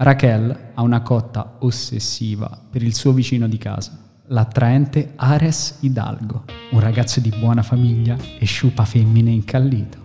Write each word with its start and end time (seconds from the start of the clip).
Raquel 0.00 0.56
ha 0.74 0.82
una 0.82 1.02
cotta 1.02 1.56
ossessiva 1.58 2.56
per 2.70 2.84
il 2.84 2.94
suo 2.94 3.12
vicino 3.12 3.48
di 3.48 3.58
casa, 3.58 3.98
l'attraente 4.26 5.14
Ares 5.16 5.78
Hidalgo, 5.80 6.44
un 6.70 6.78
ragazzo 6.78 7.18
di 7.18 7.34
buona 7.36 7.64
famiglia 7.64 8.16
e 8.38 8.44
sciupa 8.44 8.84
femmine 8.84 9.32
incallito. 9.32 9.98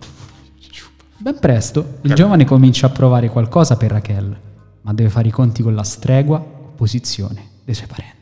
Ben 1.18 1.38
presto 1.38 1.98
il 2.00 2.12
giovane 2.14 2.44
comincia 2.44 2.88
a 2.88 2.90
provare 2.90 3.28
qualcosa 3.28 3.76
per 3.76 3.92
Raquel, 3.92 4.36
ma 4.80 4.92
deve 4.92 5.10
fare 5.10 5.28
i 5.28 5.30
conti 5.30 5.62
con 5.62 5.76
la 5.76 5.84
stregua 5.84 6.38
opposizione 6.38 7.50
dei 7.64 7.74
suoi 7.76 7.86
parenti. 7.86 8.13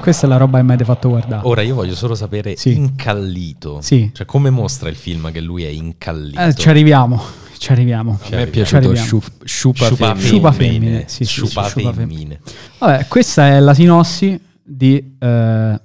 Questa 0.00 0.26
è 0.26 0.28
la 0.28 0.36
roba 0.38 0.56
che 0.58 0.64
mi 0.64 0.70
avete 0.70 0.84
fatto 0.84 1.08
guardare. 1.10 1.42
Ora 1.46 1.62
io 1.62 1.74
voglio 1.74 1.94
solo 1.94 2.14
sapere 2.14 2.56
Sì. 2.56 2.74
incallito. 2.74 3.80
Sì. 3.82 4.10
Cioè 4.12 4.26
come 4.26 4.50
mostra 4.50 4.88
il 4.88 4.96
film 4.96 5.30
che 5.30 5.40
lui 5.40 5.64
è 5.64 5.68
incallito? 5.68 6.40
Eh, 6.40 6.54
ci 6.54 6.68
arriviamo, 6.68 7.22
ci 7.58 7.70
arriviamo. 7.70 8.18
Ci 8.24 8.32
A 8.32 8.36
me 8.38 8.42
è 8.44 8.46
piaciuto 8.48 8.94
sciup- 8.94 9.44
sciupa, 9.44 9.84
Sciupa 9.84 10.06
femmina. 10.06 10.26
Sciupa 10.26 10.52
femmine. 10.52 10.78
femmine, 10.80 11.04
sì, 11.06 11.24
sì, 11.24 11.24
Sciupa 11.26 11.66
sciupa 11.68 11.92
femmine. 11.92 12.40
Vabbè, 12.78 13.06
questa 13.08 13.48
è 13.48 13.60
la 13.60 13.74
sinossi 13.74 14.40
di 14.62 15.16
eh, 15.18 15.80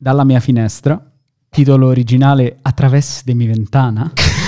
Dalla 0.00 0.24
mia 0.24 0.38
finestra, 0.38 1.02
titolo 1.50 1.88
originale 1.88 2.58
Attraverso 2.62 3.22
de 3.24 3.34
mi 3.34 3.46
ventana. 3.46 4.12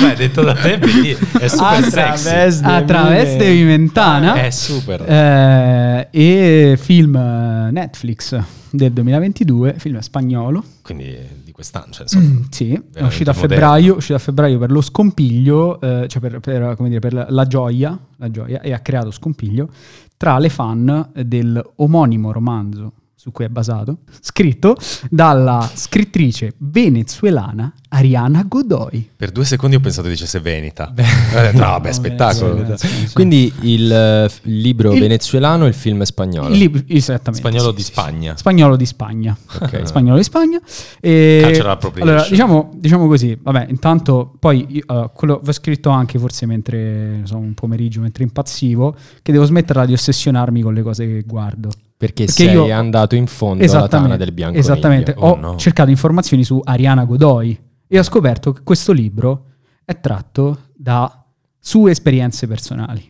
Beh, 0.00 0.14
detto 0.16 0.42
da 0.42 0.54
te, 0.54 0.78
quindi 0.78 1.10
è 1.38 1.48
super 1.48 1.84
sexy. 1.84 2.64
Attraverso 2.64 3.36
de 3.36 3.50
mi 3.50 3.64
ventana. 3.64 4.34
È 4.34 4.50
super. 4.50 5.02
Eh, 5.02 6.08
e 6.10 6.78
film 6.80 7.14
eh, 7.16 7.70
Netflix 7.70 8.38
del 8.70 8.92
2022, 8.92 9.74
film 9.78 9.98
spagnolo. 9.98 10.64
Quindi 10.82 11.04
eh, 11.04 11.28
di 11.44 11.52
quest'anno, 11.52 11.92
cioè, 11.92 12.02
insomma, 12.02 12.24
Mm, 12.24 12.42
sì, 12.50 12.80
è 12.94 13.02
uscito 13.02 13.30
a 13.30 13.32
febbraio, 13.32 13.94
è 13.94 13.96
uscito 13.96 14.14
a 14.14 14.18
febbraio 14.18 14.58
per 14.58 14.70
lo 14.70 14.80
scompiglio, 14.80 15.80
eh, 15.80 16.06
cioè 16.08 16.20
per, 16.20 16.40
per, 16.40 16.74
come 16.76 16.88
dire, 16.88 17.00
per 17.00 17.12
la, 17.12 17.26
la 17.28 17.44
gioia, 17.46 17.98
la 18.16 18.30
gioia, 18.30 18.60
e 18.60 18.72
ha 18.72 18.78
creato 18.80 19.10
scompiglio 19.10 19.68
tra 20.16 20.38
le 20.38 20.48
fan 20.50 21.10
del 21.24 21.62
omonimo 21.76 22.30
romanzo 22.32 22.92
su 23.20 23.32
cui 23.32 23.44
è 23.44 23.48
basato, 23.48 23.98
scritto 24.18 24.78
dalla 25.10 25.70
scrittrice 25.74 26.54
venezuelana 26.56 27.70
Ariana 27.90 28.44
Godoy. 28.44 29.10
per 29.14 29.30
due 29.30 29.44
secondi 29.44 29.76
ho 29.76 29.80
pensato 29.80 30.08
dicesse 30.08 30.40
Veneta. 30.40 30.88
Ho 30.88 30.92
detto, 30.94 31.58
no, 31.58 31.64
vabbè, 31.66 31.88
No, 31.88 31.92
spettacolo. 31.92 32.54
Venezuela, 32.54 32.76
sì. 32.78 33.12
Quindi 33.12 33.52
il, 33.60 33.92
eh, 33.92 34.30
il 34.44 34.60
libro 34.60 34.94
Il- 34.94 35.00
venezuelano 35.00 35.66
e 35.66 35.68
il 35.68 35.74
film 35.74 36.00
è 36.00 36.06
spagnolo. 36.06 36.48
Il 36.48 36.56
libro- 36.56 36.82
esattamente. 36.86 37.46
Spagnolo 37.46 37.70
sì, 37.72 37.76
di 37.76 37.82
sì, 37.82 37.86
sì. 37.88 37.92
Spagna. 37.92 38.36
Spagnolo 38.38 38.76
di 38.76 38.86
Spagna. 38.86 39.36
Ok. 39.60 39.82
Spagnolo 39.86 40.16
di 40.16 40.22
Spagna. 40.24 40.58
E, 40.98 41.60
allora, 41.98 42.26
diciamo, 42.26 42.70
diciamo 42.74 43.06
così, 43.06 43.36
vabbè, 43.38 43.66
intanto 43.68 44.32
poi 44.38 44.64
io, 44.66 44.82
eh, 44.86 45.10
quello 45.12 45.42
ho 45.46 45.52
scritto 45.52 45.90
anche 45.90 46.18
forse 46.18 46.46
mentre, 46.46 47.20
so, 47.24 47.36
un 47.36 47.52
pomeriggio, 47.52 48.00
mentre 48.00 48.22
impazzivo, 48.22 48.96
che 49.20 49.30
devo 49.30 49.44
smetterla 49.44 49.84
di 49.84 49.92
ossessionarmi 49.92 50.62
con 50.62 50.72
le 50.72 50.80
cose 50.82 51.06
che 51.06 51.22
guardo. 51.26 51.68
Perché, 52.00 52.24
Perché 52.24 52.44
sei 52.44 52.52
io- 52.54 52.72
andato 52.74 53.14
in 53.14 53.26
fondo 53.26 53.62
alla 53.62 53.86
tana 53.86 54.16
del 54.16 54.32
bianco. 54.32 54.56
Esattamente. 54.58 55.12
Oh, 55.18 55.32
Ho 55.32 55.36
no. 55.36 55.56
cercato 55.56 55.90
informazioni 55.90 56.44
su 56.44 56.58
Ariana 56.64 57.04
Godoy 57.04 57.58
e 57.86 57.98
ho 57.98 58.02
scoperto 58.02 58.52
che 58.54 58.62
questo 58.62 58.92
libro 58.92 59.48
è 59.84 60.00
tratto 60.00 60.68
da 60.74 61.22
sue 61.58 61.90
esperienze 61.90 62.46
personali. 62.46 63.06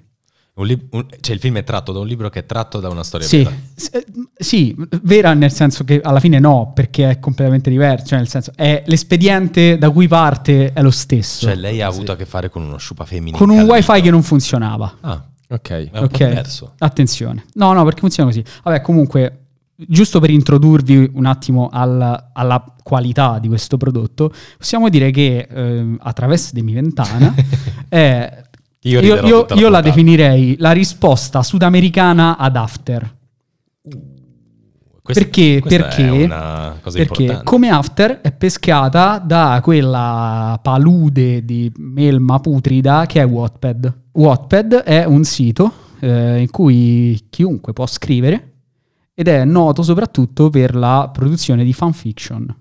Un 0.54 0.66
lib- 0.66 0.92
un- 0.92 1.06
cioè, 1.20 1.34
il 1.36 1.40
film 1.40 1.58
è 1.58 1.62
tratto 1.62 1.92
da 1.92 2.00
un 2.00 2.06
libro 2.08 2.28
che 2.30 2.40
è 2.40 2.46
tratto 2.46 2.80
da 2.80 2.88
una 2.88 3.04
storia 3.04 3.28
Sì, 3.28 3.44
vera. 3.44 3.54
s- 3.76 3.90
eh, 3.92 4.04
sì, 4.36 4.76
vera 5.02 5.34
nel 5.34 5.52
senso 5.52 5.84
che 5.84 6.00
alla 6.02 6.18
fine 6.18 6.40
no, 6.40 6.72
perché 6.74 7.10
è 7.10 7.18
completamente 7.20 7.70
diverso, 7.70 8.06
cioè 8.06 8.18
nel 8.18 8.26
senso 8.28 8.50
è 8.56 8.82
l'espediente 8.86 9.78
da 9.78 9.88
cui 9.90 10.08
parte 10.08 10.72
è 10.72 10.82
lo 10.82 10.90
stesso, 10.90 11.46
Cioè, 11.46 11.54
lei 11.54 11.80
ha 11.80 11.86
avuto 11.86 12.10
a 12.10 12.16
che 12.16 12.26
fare 12.26 12.50
con 12.50 12.62
uno 12.64 12.76
sciupa 12.76 13.04
femmine. 13.04 13.38
con 13.38 13.50
un 13.50 13.60
wifi 13.60 14.00
che 14.00 14.10
non 14.10 14.24
funzionava. 14.24 14.96
Ah, 15.00 15.24
Ok. 15.50 15.70
è 15.70 15.88
un 15.98 16.04
ok, 16.04 16.10
po' 16.10 16.16
diverso. 16.24 16.72
attenzione. 16.78 17.44
No, 17.54 17.72
no, 17.72 17.84
perché 17.84 18.00
funziona 18.00 18.28
così. 18.28 18.42
Vabbè, 18.62 18.80
comunque, 18.80 19.38
giusto 19.74 20.20
per 20.20 20.30
introdurvi 20.30 21.10
un 21.14 21.26
attimo 21.26 21.68
al- 21.72 22.30
alla 22.32 22.64
qualità 22.82 23.38
di 23.38 23.48
questo 23.48 23.76
prodotto, 23.76 24.32
possiamo 24.56 24.88
dire 24.88 25.10
che 25.10 25.48
ehm, 25.50 25.98
attraverso 26.02 26.50
De 26.52 26.62
Mi 26.62 26.72
Ventana 26.74 27.34
è... 27.88 28.42
Io 28.84 29.00
Io, 29.00 29.16
io- 29.26 29.46
la 29.46 29.54
io 29.56 29.68
la 29.68 29.80
definirei 29.82 30.56
la 30.58 30.72
risposta 30.72 31.42
sudamericana 31.42 32.38
ad 32.38 32.56
After. 32.56 33.14
Questa- 35.02 35.24
Perché? 35.24 35.60
questa 35.60 35.82
Perché? 35.82 36.02
È 36.06 36.24
una 36.24 36.78
cosa 36.82 36.96
Perché 36.98 37.22
importante. 37.22 37.44
come 37.44 37.68
After 37.70 38.20
è 38.20 38.32
pescata 38.32 39.18
da 39.18 39.58
quella 39.62 40.58
palude 40.62 41.44
di 41.44 41.72
melma 41.76 42.38
putrida 42.40 43.06
che 43.06 43.20
è 43.20 43.26
Wattpad. 43.26 43.94
Wattpad 44.20 44.74
è 44.82 45.04
un 45.06 45.24
sito 45.24 45.72
eh, 46.00 46.42
in 46.42 46.50
cui 46.50 47.18
chiunque 47.30 47.72
può 47.72 47.86
scrivere 47.86 48.52
ed 49.14 49.28
è 49.28 49.46
noto 49.46 49.82
soprattutto 49.82 50.50
per 50.50 50.74
la 50.74 51.08
produzione 51.10 51.64
di 51.64 51.72
fanfiction. 51.72 52.54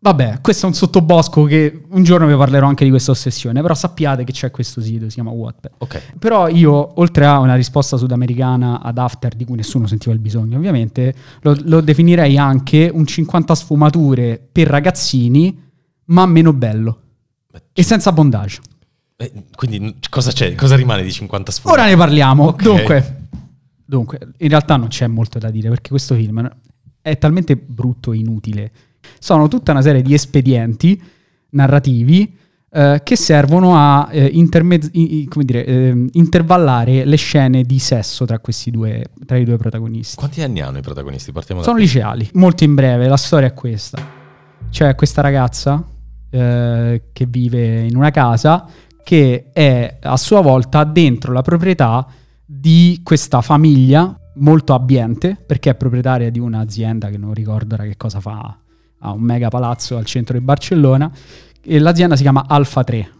Vabbè, 0.00 0.40
questo 0.40 0.66
è 0.66 0.68
un 0.68 0.74
sottobosco 0.74 1.44
che 1.44 1.84
un 1.90 2.02
giorno 2.02 2.26
vi 2.26 2.34
parlerò 2.34 2.66
anche 2.66 2.82
di 2.82 2.90
questa 2.90 3.12
ossessione, 3.12 3.62
però 3.62 3.74
sappiate 3.74 4.24
che 4.24 4.32
c'è 4.32 4.50
questo 4.50 4.80
sito, 4.80 5.04
si 5.08 5.14
chiama 5.14 5.30
Wattpad. 5.30 5.72
Ok. 5.78 6.14
Però 6.18 6.48
io, 6.48 7.00
oltre 7.00 7.26
a 7.26 7.38
una 7.38 7.54
risposta 7.54 7.96
sudamericana 7.96 8.80
ad 8.82 8.98
After, 8.98 9.36
di 9.36 9.44
cui 9.44 9.54
nessuno 9.54 9.86
sentiva 9.86 10.12
il 10.12 10.20
bisogno, 10.20 10.56
ovviamente, 10.56 11.14
lo, 11.42 11.56
lo 11.62 11.80
definirei 11.80 12.36
anche 12.36 12.90
un 12.92 13.06
50 13.06 13.54
sfumature 13.54 14.48
per 14.50 14.66
ragazzini, 14.66 15.56
ma 16.06 16.26
meno 16.26 16.52
bello. 16.52 17.00
E 17.72 17.82
senza 17.84 18.10
bondage. 18.10 18.60
Eh, 19.20 19.32
quindi 19.56 19.96
cosa 20.08 20.30
c'è? 20.30 20.54
Cosa 20.54 20.76
rimane 20.76 21.02
di 21.02 21.10
50 21.10 21.50
sfumati? 21.50 21.80
Ora 21.80 21.88
ne 21.88 21.96
parliamo. 21.96 22.44
Ok. 22.44 22.62
Dunque, 22.62 23.16
dunque, 23.84 24.18
in 24.36 24.48
realtà 24.48 24.76
non 24.76 24.86
c'è 24.86 25.08
molto 25.08 25.40
da 25.40 25.50
dire, 25.50 25.68
perché 25.68 25.90
questo 25.90 26.14
film 26.14 26.48
è 27.02 27.18
talmente 27.18 27.56
brutto 27.56 28.12
e 28.12 28.18
inutile. 28.18 28.70
Sono 29.18 29.48
tutta 29.48 29.72
una 29.72 29.82
serie 29.82 30.02
di 30.02 30.14
espedienti 30.14 31.02
narrativi 31.50 32.32
eh, 32.70 33.00
che 33.02 33.16
servono 33.16 33.74
a 33.76 34.06
eh, 34.12 34.24
intermezz- 34.24 34.90
i- 34.92 35.22
i- 35.22 35.24
come 35.26 35.44
dire, 35.44 35.64
ehm, 35.66 36.10
intervallare 36.12 37.04
le 37.04 37.16
scene 37.16 37.64
di 37.64 37.80
sesso 37.80 38.24
tra 38.24 38.38
questi 38.38 38.70
due, 38.70 39.04
tra 39.26 39.36
i 39.36 39.42
due 39.44 39.56
protagonisti. 39.56 40.14
Quanti 40.14 40.42
anni 40.42 40.60
hanno 40.60 40.78
i 40.78 40.82
protagonisti? 40.82 41.32
Partiamo 41.32 41.62
Sono 41.64 41.78
liceali. 41.78 42.28
Molto 42.34 42.62
in 42.62 42.74
breve, 42.76 43.08
la 43.08 43.16
storia 43.16 43.48
è 43.48 43.54
questa. 43.54 44.00
C'è 44.70 44.94
questa 44.94 45.22
ragazza 45.22 45.82
eh, 46.30 47.02
che 47.12 47.26
vive 47.26 47.80
in 47.86 47.96
una 47.96 48.10
casa 48.12 48.68
che 49.08 49.46
è 49.54 49.96
a 50.02 50.18
sua 50.18 50.42
volta 50.42 50.84
dentro 50.84 51.32
la 51.32 51.40
proprietà 51.40 52.06
di 52.44 53.00
questa 53.02 53.40
famiglia 53.40 54.14
molto 54.34 54.74
abbiente 54.74 55.34
perché 55.46 55.70
è 55.70 55.74
proprietaria 55.76 56.30
di 56.30 56.38
un'azienda 56.38 57.08
che 57.08 57.16
non 57.16 57.32
ricordo 57.32 57.74
ora 57.74 57.84
che 57.84 57.96
cosa 57.96 58.20
fa, 58.20 58.58
ha 58.98 59.10
un 59.12 59.22
mega 59.22 59.48
palazzo 59.48 59.96
al 59.96 60.04
centro 60.04 60.36
di 60.36 60.44
Barcellona 60.44 61.10
e 61.64 61.78
l'azienda 61.78 62.16
si 62.16 62.22
chiama 62.22 62.44
Alfa 62.46 62.84
3 62.84 63.10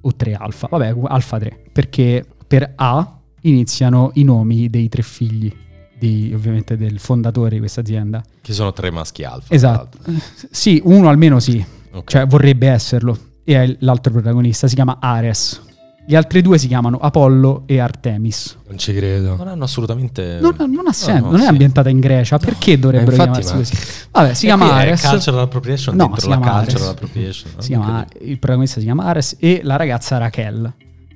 o 0.00 0.14
3 0.16 0.32
Alfa, 0.32 0.66
vabbè, 0.70 0.94
Alfa 1.08 1.38
3, 1.38 1.64
perché 1.70 2.24
per 2.46 2.72
A 2.76 3.18
iniziano 3.42 4.12
i 4.14 4.24
nomi 4.24 4.70
dei 4.70 4.88
tre 4.88 5.02
figli 5.02 5.54
di, 5.98 6.32
ovviamente 6.34 6.78
del 6.78 6.98
fondatore 7.00 7.50
di 7.50 7.58
questa 7.58 7.82
azienda. 7.82 8.22
Ci 8.40 8.54
sono 8.54 8.72
tre 8.72 8.90
maschi 8.90 9.24
alfa. 9.24 9.52
Esatto. 9.52 9.98
Sì, 10.50 10.80
uno 10.86 11.10
almeno 11.10 11.38
sì, 11.38 11.62
Ok. 11.92 12.10
cioè 12.10 12.26
vorrebbe 12.26 12.68
esserlo. 12.68 13.18
E 13.44 13.62
è 13.62 13.76
l'altro 13.80 14.12
protagonista, 14.12 14.66
si 14.68 14.74
chiama 14.74 14.98
Ares. 15.00 15.60
Gli 16.06 16.14
altri 16.14 16.42
due 16.42 16.58
si 16.58 16.66
chiamano 16.68 16.98
Apollo 16.98 17.62
e 17.64 17.78
Artemis. 17.78 18.58
Non 18.68 18.76
ci 18.76 18.92
credo. 18.92 19.36
non 19.36 19.48
hanno 19.48 19.64
assolutamente... 19.64 20.38
Non, 20.40 20.54
non 20.70 20.86
ha 20.86 20.92
senso, 20.92 21.24
no, 21.24 21.30
non 21.30 21.40
è 21.40 21.44
sì. 21.44 21.48
ambientata 21.48 21.88
in 21.88 21.98
Grecia, 22.00 22.36
perché 22.38 22.78
dovrebbero 22.78 23.12
Eh, 23.12 23.14
infatti, 23.14 23.40
chiamarsi 23.40 23.72
ma- 23.74 23.80
così? 23.80 24.08
Vabbè, 24.10 24.34
si 24.34 24.44
E 24.44 24.48
chiama 24.48 24.66
qui 24.68 24.74
è 24.74 24.80
Ares. 24.80 25.08
cultural 25.08 25.40
appropriation 25.40 25.96
No, 25.96 26.02
dentro 26.04 26.20
si 26.20 26.28
la 26.28 26.36
chiama 26.36 26.56
cultural 26.58 26.82
Ares. 26.82 26.90
appropriation. 26.94 27.50
Si 27.58 27.72
Non 27.72 27.80
chiama- 27.84 28.06
il 28.20 28.38
protagonista 28.38 28.78
si 28.80 28.84
chiama 28.84 29.04
Ares 29.04 29.36
e 29.38 29.60
la 29.62 29.76
ragazza 29.76 30.18
Raquel. 30.18 30.72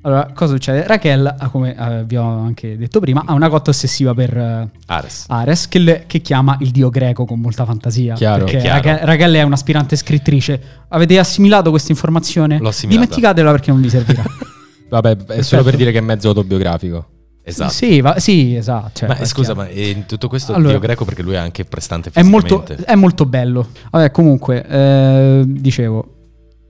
Allora, 0.08 0.31
cosa 0.32 0.55
succede? 0.55 0.87
Raquel, 0.87 1.34
ha, 1.38 1.50
come 1.50 1.76
eh, 1.76 2.05
vi 2.05 2.16
ho 2.16 2.25
anche 2.25 2.78
detto 2.78 2.99
prima, 2.99 3.25
ha 3.26 3.34
una 3.34 3.50
cotta 3.50 3.69
ossessiva 3.69 4.14
per 4.14 4.34
eh, 4.34 4.70
Ares. 4.87 5.26
Ares 5.28 5.69
che, 5.69 5.78
le- 5.78 6.05
che 6.06 6.20
chiama 6.22 6.56
il 6.60 6.70
dio 6.70 6.88
greco 6.88 7.26
con 7.26 7.38
molta 7.38 7.66
fantasia. 7.66 8.14
Chiaro. 8.14 8.44
Perché 8.44 8.60
Chiaro. 8.60 8.76
Raquel, 8.76 9.06
Raquel 9.06 9.34
è 9.34 9.43
un'aspirante 9.43 9.96
scrittrice. 9.96 10.60
Avete 10.88 11.19
assimilato 11.19 11.69
questa 11.69 11.93
informazione? 11.93 12.58
L'ho 12.58 12.69
assimilata. 12.69 13.05
Dimenticatela 13.05 13.50
perché 13.50 13.70
non 13.70 13.82
vi 13.82 13.90
servirà. 13.90 14.22
Vabbè, 14.88 15.16
è 15.26 15.43
solo 15.43 15.62
per 15.62 15.76
dire 15.76 15.93
che 15.93 15.99
è 15.99 16.00
mezzo 16.00 16.28
autobiografico. 16.28 17.06
Esatto. 17.43 17.72
Sì, 17.72 18.00
va- 18.00 18.19
sì, 18.19 18.54
esatto. 18.56 18.90
cioè, 18.94 19.08
ma 19.08 19.16
è 19.19 19.26
scusa, 19.26 19.52
chiaro. 19.52 19.69
ma 19.69 19.75
eh, 19.75 19.90
in 19.90 20.06
tutto 20.06 20.28
questo 20.28 20.54
Allora- 20.54 20.70
dio 20.70 20.78
greco 20.81 21.04
perché 21.04 21.20
lui 21.20 21.34
è 21.34 21.38
anche 21.38 21.66
prestante 21.66 22.11
È 22.14 22.22
molto, 22.22 22.61
fisicamente. 22.61 22.90
è 22.90 22.94
molto 22.94 23.26
bello. 23.26 23.69
Vabbè, 23.90 24.11
comunque, 24.11 24.66
eh, 24.66 25.43
dicevo, 25.46 26.14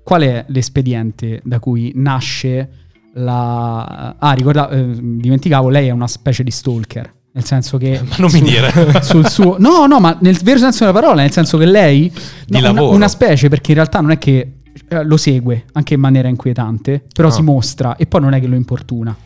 qual 0.03 0.23
è 0.23 0.45
l'espediente 0.49 1.41
da 1.45 1.61
cui 1.61 1.93
nasce 1.95 2.87
la... 3.15 4.17
Ah, 4.19 4.33
ricorda, 4.33 4.69
eh, 4.71 4.87
dimenticavo, 4.99 5.69
lei 5.69 5.89
è 5.89 5.91
una 5.91 6.07
specie 6.09 6.43
di 6.43 6.51
stalker. 6.51 7.15
Nel 7.33 7.45
senso 7.45 7.77
che... 7.79 8.01
Ma 8.07 8.17
non 8.19 8.31
mi 8.33 8.41
dire. 8.41 8.71
Sul 9.03 9.27
suo... 9.29 9.57
No, 9.59 9.87
no, 9.87 10.01
ma 10.01 10.17
nel 10.21 10.39
vero 10.43 10.59
senso 10.59 10.85
della 10.87 10.99
parola, 10.99 11.23
nel 11.23 11.31
senso 11.33 11.59
che 11.59 11.67
lei... 11.67 12.13
Di 12.47 12.61
no, 12.61 12.71
una, 12.71 12.83
una 12.83 13.09
specie, 13.09 13.49
perché 13.49 13.71
in 13.73 13.77
realtà 13.77 14.01
non 14.01 14.11
è 14.11 14.19
che 14.19 14.55
eh, 14.89 15.05
lo 15.05 15.17
segue, 15.17 15.65
anche 15.73 15.95
in 15.95 16.01
maniera 16.01 16.29
inquietante, 16.29 17.05
però 17.13 17.29
Ah. 17.29 17.33
si 17.33 17.43
mostra 17.43 17.97
e 17.97 18.07
poi 18.07 18.21
non 18.21 18.35
è 18.35 18.41
che 18.41 18.47
lo 18.47 18.57
importuna. 18.57 19.17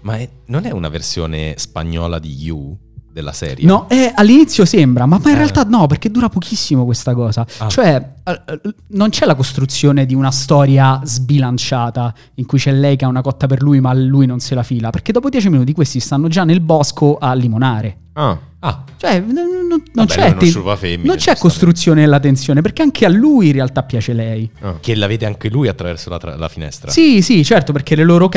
Ma 0.00 0.16
è- 0.16 0.28
non 0.46 0.64
è 0.64 0.70
una 0.70 0.88
versione 0.88 1.54
spagnola 1.56 2.18
di 2.18 2.32
You 2.32 2.76
della 3.18 3.32
serie? 3.32 3.66
No, 3.66 3.88
eh, 3.88 4.12
all'inizio 4.14 4.64
sembra, 4.64 5.04
ma 5.06 5.18
poi 5.18 5.32
in 5.32 5.36
Eh. 5.38 5.40
realtà 5.40 5.64
no, 5.64 5.86
perché 5.86 6.08
dura 6.10 6.28
pochissimo 6.28 6.84
questa 6.84 7.14
cosa. 7.14 7.44
Ah. 7.58 7.68
Cioè, 7.68 8.10
eh, 8.24 8.60
non 8.90 9.08
c'è 9.10 9.26
la 9.26 9.34
costruzione 9.34 10.06
di 10.06 10.14
una 10.14 10.30
storia 10.30 11.00
sbilanciata 11.04 12.14
in 12.34 12.46
cui 12.46 12.58
c'è 12.58 12.72
lei 12.72 12.96
che 12.96 13.04
ha 13.04 13.08
una 13.08 13.22
cotta 13.22 13.46
per 13.46 13.62
lui, 13.62 13.80
ma 13.80 13.92
lui 13.92 14.26
non 14.26 14.38
se 14.38 14.54
la 14.54 14.62
fila. 14.62 14.90
Perché 14.90 15.10
dopo 15.12 15.28
dieci 15.28 15.48
minuti 15.48 15.72
questi 15.72 15.98
stanno 16.00 16.28
già 16.28 16.44
nel 16.44 16.60
bosco 16.60 17.18
a 17.18 17.32
limonare. 17.34 17.96
Ah, 18.20 18.38
Ah, 18.60 18.82
Cioè, 18.96 19.20
non, 19.20 19.34
non 19.68 19.82
Vabbè, 19.92 20.08
c'è, 20.12 20.34
te- 20.34 20.96
non 21.04 21.14
c'è 21.14 21.36
costruzione 21.36 22.00
nella 22.00 22.18
tensione, 22.18 22.60
perché 22.60 22.82
anche 22.82 23.04
a 23.04 23.08
lui 23.08 23.46
in 23.46 23.52
realtà 23.52 23.84
piace 23.84 24.12
lei. 24.12 24.50
ah. 24.62 24.78
che 24.80 24.96
la 24.96 25.06
vede 25.06 25.26
anche 25.26 25.48
lui 25.48 25.68
attraverso 25.68 26.10
la, 26.10 26.18
tra- 26.18 26.34
la 26.36 26.48
finestra. 26.48 26.90
Sì, 26.90 27.22
sì, 27.22 27.44
certo, 27.44 27.70
perché 27.72 27.94
le 27.94 28.02
loro 28.02 28.28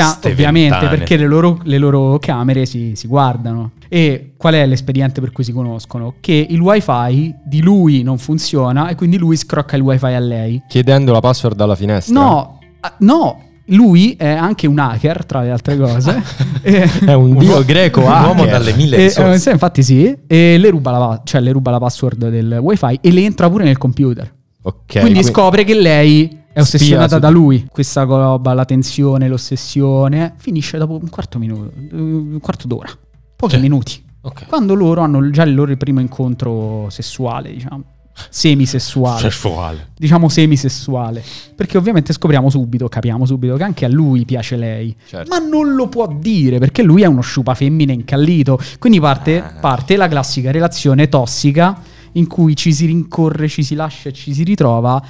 ventane. 0.76 0.98
perché 0.98 1.18
le 1.18 1.26
loro, 1.26 1.60
le 1.64 1.80
loro 1.80 2.20
camere 2.20 2.68
si, 2.68 2.92
si 2.96 3.08
guardano. 3.08 3.72
E 3.90 4.34
qual 4.38 4.54
è 4.54 4.66
l'espediente 4.68 5.22
per 5.22 5.32
cui 5.32 5.44
si 5.44 5.52
conoscono? 5.52 6.14
Che 6.20 6.46
il 6.50 6.60
wifi 6.60 7.34
di 7.44 7.62
lui 7.64 8.04
non 8.04 8.20
funziona 8.20 8.90
e 8.90 8.96
quindi 8.96 9.18
lui 9.18 9.36
scrocca 9.36 9.76
il 9.76 9.82
wifi 9.82 10.06
a 10.06 10.20
lei. 10.20 10.62
Chiedendo 10.68 11.12
la 11.14 11.20
password 11.20 11.56
dalla 11.58 11.76
finestra. 11.76 12.14
No, 12.14 12.60
no, 13.00 13.42
lui 13.72 14.16
è 14.18 14.28
anche 14.28 14.68
un 14.68 14.80
hacker, 14.80 15.26
tra 15.26 15.42
le 15.42 15.52
altre 15.52 15.78
cose. 15.78 16.22
e, 16.62 16.90
È 17.06 17.14
un 17.14 17.38
dio 17.38 17.64
greco 17.66 18.02
un 18.02 18.08
uomo 18.24 18.46
dalle 18.46 18.74
mille 18.74 18.96
e, 18.98 19.04
risorse. 19.04 19.34
eh, 19.34 19.40
sì, 19.40 19.50
infatti 19.50 19.84
sì, 19.84 20.18
e 20.28 20.58
le 20.58 20.70
ruba, 20.70 20.92
la, 20.92 21.22
cioè, 21.24 21.42
le 21.42 21.52
ruba 21.52 21.72
la 21.72 21.80
password 21.80 22.30
del 22.30 22.58
wifi 22.62 23.00
e 23.02 23.12
le 23.12 23.22
entra 23.24 23.50
pure 23.50 23.64
nel 23.64 23.78
computer. 23.78 24.32
Ok. 24.64 25.00
Quindi 25.00 25.20
qui- 25.22 25.24
scopre 25.24 25.64
che 25.64 25.74
lei 25.74 26.40
è 26.54 26.60
ossessionata 26.60 27.16
su- 27.16 27.20
da 27.22 27.30
lui. 27.30 27.66
Questa 27.72 28.04
roba, 28.04 28.54
la 28.54 28.66
tensione, 28.66 29.28
l'ossessione, 29.28 30.34
finisce 30.38 30.78
dopo 30.78 31.00
un 31.02 31.10
quarto 31.10 31.40
minuto, 31.40 31.72
un 31.92 32.40
quarto 32.42 32.68
d'ora, 32.68 32.90
pochi 33.36 33.56
Sì. 33.56 33.62
minuti. 33.62 34.04
Ok. 34.24 34.46
Quando 34.48 34.76
loro 34.76 35.02
hanno 35.02 35.30
già 35.32 35.44
il 35.44 35.56
loro 35.56 35.76
primo 35.78 36.00
incontro 36.00 36.88
sessuale, 36.90 37.52
diciamo. 37.54 37.84
Semisessuale. 38.30 39.20
Sessuale. 39.20 39.88
diciamo 39.98 40.30
semisessuale. 40.30 41.24
Perché 41.56 41.78
ovviamente 41.78 42.14
scopriamo 42.14 42.50
subito, 42.50 42.88
capiamo 42.88 43.26
subito 43.26 43.56
che 43.56 43.64
anche 43.64 43.86
a 43.86 43.88
lui 43.90 44.26
piace 44.26 44.56
lei. 44.56 44.96
Certo. 45.08 45.30
Ma 45.30 45.38
non 45.46 45.76
lo 45.76 45.88
può 45.88 46.08
dire 46.08 46.60
perché 46.60 46.84
lui 46.84 47.04
è 47.04 47.06
uno 47.08 47.22
sciupa 47.22 47.54
femmine 47.56 47.94
incallito. 47.94 48.60
Quindi 48.80 49.00
parte, 49.00 49.42
Ah. 49.42 49.54
parte 49.60 49.96
la 49.96 50.08
classica 50.08 50.52
relazione 50.52 51.10
tossica 51.10 51.80
in 52.14 52.28
cui 52.28 52.56
ci 52.56 52.74
si 52.74 52.86
rincorre, 52.86 53.48
ci 53.48 53.64
si 53.64 53.76
lascia 53.76 54.10
e 54.10 54.14
ci 54.14 54.34
si 54.34 54.44
ritrova, 54.44 55.02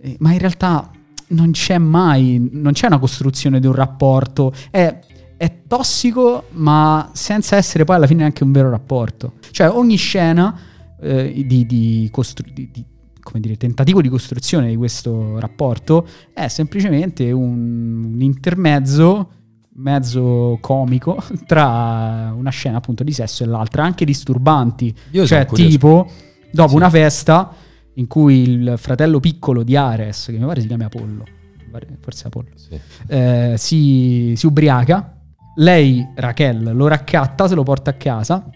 eh, 0.00 0.16
ma 0.20 0.32
in 0.32 0.38
realtà 0.38 0.90
non 1.28 1.50
c'è 1.52 1.78
mai, 1.78 2.48
non 2.52 2.72
c'è 2.72 2.86
una 2.86 2.98
costruzione 2.98 3.60
di 3.60 3.66
un 3.66 3.74
rapporto. 3.74 4.52
È, 4.70 4.98
è 5.36 5.52
tossico, 5.68 6.44
ma 6.52 7.10
senza 7.12 7.56
essere 7.56 7.84
poi 7.84 7.96
alla 7.96 8.06
fine 8.06 8.24
anche 8.24 8.42
un 8.42 8.50
vero 8.50 8.70
rapporto. 8.70 9.34
Cioè 9.50 9.68
ogni 9.68 9.96
scena 9.96 10.58
eh, 11.00 11.44
di, 11.46 11.66
di 11.66 12.08
costru- 12.10 12.52
di- 12.52 12.70
di- 12.72 12.84
come 13.22 13.40
dire, 13.40 13.56
tentativo 13.56 14.00
di 14.00 14.08
costruzione 14.08 14.68
di 14.68 14.76
questo 14.76 15.38
rapporto 15.38 16.06
è 16.32 16.48
semplicemente 16.48 17.30
un, 17.30 18.04
un 18.14 18.22
intermezzo 18.22 19.30
mezzo 19.80 20.58
comico 20.60 21.22
tra 21.46 22.34
una 22.36 22.50
scena 22.50 22.78
appunto 22.78 23.04
di 23.04 23.12
sesso 23.12 23.44
e 23.44 23.46
l'altra, 23.46 23.84
anche 23.84 24.04
disturbanti. 24.04 24.92
Io 25.12 25.24
cioè, 25.26 25.46
tipo, 25.46 26.10
dopo 26.50 26.70
Sì. 26.70 26.74
una 26.76 26.90
festa 26.90 27.52
in 27.94 28.06
cui 28.08 28.42
il 28.42 28.74
fratello 28.76 29.20
piccolo 29.20 29.62
di 29.62 29.76
Ares, 29.76 30.26
che 30.26 30.32
mi 30.38 30.44
pare 30.46 30.60
si 30.62 30.66
chiami 30.66 30.84
Apollo, 30.84 31.24
forse 32.00 32.26
Apollo, 32.26 32.48
Sì. 32.56 32.80
eh, 33.08 33.54
si, 33.56 34.32
si 34.36 34.46
ubriaca. 34.46 35.16
Lei, 35.56 36.06
Raquel, 36.14 36.74
lo 36.74 36.86
raccatta, 36.88 37.46
se 37.46 37.54
lo 37.54 37.62
porta 37.62 37.90
a 37.90 37.94
casa. 37.94 38.48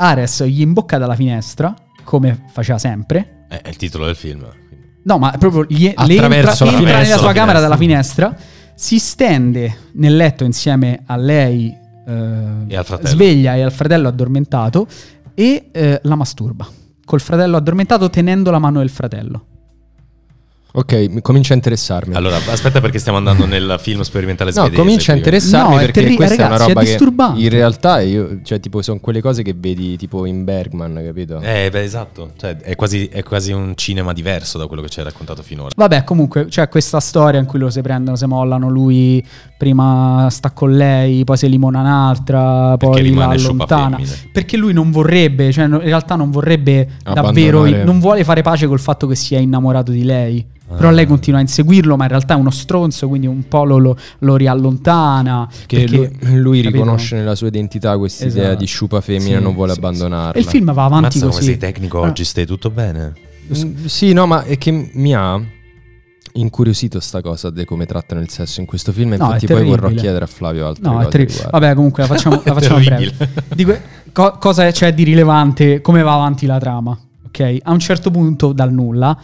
Ares 0.00 0.44
gli 0.44 0.60
imbocca 0.60 0.96
dalla 0.96 1.16
finestra, 1.16 1.74
come 2.04 2.44
faceva 2.52 2.78
sempre. 2.78 3.46
Eh, 3.50 3.62
È 3.62 3.68
il 3.68 3.76
titolo 3.76 4.06
del 4.06 4.14
film. 4.14 4.46
No, 5.02 5.18
ma 5.18 5.30
proprio 5.38 5.64
gli, 5.68 5.92
le 5.92 6.14
entra, 6.14 6.26
entra 6.26 6.28
nella 6.28 6.54
sua 6.54 6.66
camera 6.72 7.02
finestra. 7.02 7.60
dalla 7.60 7.76
finestra, 7.76 8.36
si 8.76 8.98
stende 9.00 9.76
nel 9.94 10.14
letto 10.14 10.44
insieme 10.44 11.02
a 11.04 11.16
lei, 11.16 11.76
eh, 12.06 12.64
E 12.68 12.84
sveglia 13.02 13.56
e 13.56 13.62
al 13.62 13.72
fratello 13.72 14.06
addormentato 14.06 14.86
e 15.34 15.70
eh, 15.72 16.00
la 16.04 16.14
masturba. 16.14 16.68
Col 17.04 17.20
fratello 17.20 17.56
addormentato 17.56 18.08
tenendo 18.08 18.52
la 18.52 18.58
mano 18.60 18.78
del 18.78 18.90
fratello. 18.90 19.46
Ok, 20.70 20.92
mi 21.10 21.22
comincia 21.22 21.54
a 21.54 21.56
interessarmi. 21.56 22.14
Allora, 22.14 22.36
aspetta 22.36 22.80
perché 22.80 22.98
stiamo 22.98 23.16
andando 23.18 23.46
nel 23.46 23.76
film 23.80 24.02
sperimentale 24.02 24.50
No, 24.54 24.60
svedese. 24.60 24.80
comincia 24.82 25.12
a 25.12 25.16
interessarmi 25.16 25.74
No, 25.74 25.80
è 25.80 25.84
perché 25.86 26.00
terri- 26.02 26.14
questa 26.14 26.34
è 26.34 26.38
ragazzi, 26.38 26.54
una 26.54 26.64
è 26.64 26.68
roba 26.68 26.80
che 26.82 26.86
disturbante. 26.86 27.40
in 27.40 27.48
realtà 27.48 28.00
io, 28.00 28.38
cioè 28.44 28.60
tipo 28.60 28.82
sono 28.82 29.00
quelle 29.00 29.20
cose 29.22 29.42
che 29.42 29.54
vedi 29.56 29.96
tipo 29.96 30.26
in 30.26 30.44
Bergman, 30.44 31.00
capito? 31.04 31.40
Eh, 31.40 31.68
beh, 31.72 31.82
esatto. 31.82 32.32
Cioè, 32.36 32.58
è 32.58 32.76
quasi, 32.76 33.06
è 33.06 33.22
quasi 33.22 33.50
un 33.52 33.72
cinema 33.76 34.12
diverso 34.12 34.58
da 34.58 34.66
quello 34.66 34.82
che 34.82 34.88
ci 34.90 34.98
hai 35.00 35.06
raccontato 35.06 35.42
finora. 35.42 35.70
Vabbè, 35.74 36.04
comunque 36.04 36.46
c'è 36.46 36.68
questa 36.68 37.00
storia 37.00 37.40
in 37.40 37.46
cui 37.46 37.58
loro 37.58 37.70
si 37.70 37.80
prendono, 37.80 38.16
si 38.16 38.26
mollano, 38.26 38.68
lui 38.68 39.24
prima 39.56 40.28
sta 40.30 40.50
con 40.52 40.76
lei, 40.76 41.24
poi 41.24 41.36
si 41.38 41.48
limona 41.48 41.80
un'altra, 41.80 42.76
Perché 42.76 42.86
poi 42.86 42.94
la 43.02 43.08
rimane 43.08 43.34
allontana. 43.36 43.96
sciupafemmine. 43.96 44.30
Perché 44.32 44.56
lui 44.58 44.72
non 44.74 44.90
vorrebbe, 44.90 45.50
cioè 45.50 45.66
no- 45.66 45.76
in 45.80 45.84
realtà 45.86 46.14
non 46.14 46.30
vorrebbe 46.30 46.88
davvero, 47.02 47.60
Abbandonare. 47.60 47.84
non 47.84 47.98
vuole 48.00 48.22
fare 48.22 48.42
pace 48.42 48.66
col 48.66 48.78
fatto 48.80 49.06
che 49.06 49.14
sia 49.16 49.38
innamorato 49.38 49.90
di 49.90 50.04
lei. 50.04 50.46
Però 50.76 50.90
lei 50.90 51.06
continua 51.06 51.38
a 51.38 51.42
inseguirlo, 51.42 51.96
ma 51.96 52.04
in 52.04 52.10
realtà 52.10 52.34
è 52.34 52.36
uno 52.36 52.50
stronzo, 52.50 53.08
quindi 53.08 53.26
un 53.26 53.48
po' 53.48 53.64
lo, 53.64 53.78
lo- 53.78 53.96
lo 54.20 54.36
riallontana. 54.36 55.48
Che 55.66 55.78
perché- 55.84 56.12
lui, 56.20 56.36
lui 56.40 56.60
riconosce 56.60 57.16
nella 57.16 57.34
sua 57.34 57.46
identità 57.48 57.96
questa 57.98 58.26
idea 58.26 58.42
Esatto. 58.44 58.58
di 58.58 58.66
sciupa 58.66 59.00
femmina 59.00 59.34
e 59.36 59.38
Sì, 59.38 59.42
non 59.42 59.54
vuole 59.54 59.72
sì, 59.72 59.78
abbandonarla. 59.78 60.32
E 60.32 60.38
il 60.40 60.44
film 60.46 60.72
va 60.72 60.84
avanti 60.84 61.04
Mazza 61.04 61.20
come 61.20 61.32
così. 61.32 61.44
sei 61.44 61.56
tecnico 61.56 62.02
Ah. 62.02 62.08
oggi, 62.08 62.24
stai 62.24 62.46
tutto 62.46 62.70
bene? 62.70 63.12
Mm, 63.56 63.84
Sì, 63.86 64.12
no, 64.12 64.26
ma 64.26 64.42
è 64.44 64.58
che 64.58 64.90
mi 64.92 65.14
ha 65.14 65.40
incuriosito 66.34 67.00
sta 67.00 67.20
cosa 67.20 67.50
di 67.50 67.64
come 67.64 67.86
trattano 67.86 68.20
il 68.20 68.28
sesso 68.28 68.60
in 68.60 68.66
questo 68.66 68.92
film. 68.92 69.08
No, 69.10 69.14
Infatti, 69.24 69.46
è 69.46 69.48
poi 69.48 69.64
vorrò 69.64 69.88
chiedere 69.88 70.24
a 70.24 70.28
Flavio 70.28 70.66
altre 70.68 71.26
No. 71.26 71.48
Vabbè, 71.50 71.74
comunque 71.74 72.02
la 72.02 72.08
facciamo, 72.08 72.40
la 72.44 72.52
facciamo 72.54 72.78
breve. 72.78 72.96
Terribile. 73.16 73.32
Di 73.54 73.64
que- 73.64 73.80
co- 74.12 74.36
cosa 74.38 74.70
c'è 74.70 74.92
di 74.94 75.02
rilevante? 75.04 75.80
Come 75.80 76.02
va 76.02 76.14
avanti 76.14 76.46
la 76.46 76.58
trama? 76.58 76.96
Ok, 77.26 77.58
a 77.62 77.72
un 77.72 77.78
certo 77.78 78.10
punto, 78.10 78.52
dal 78.52 78.72
nulla, 78.72 79.16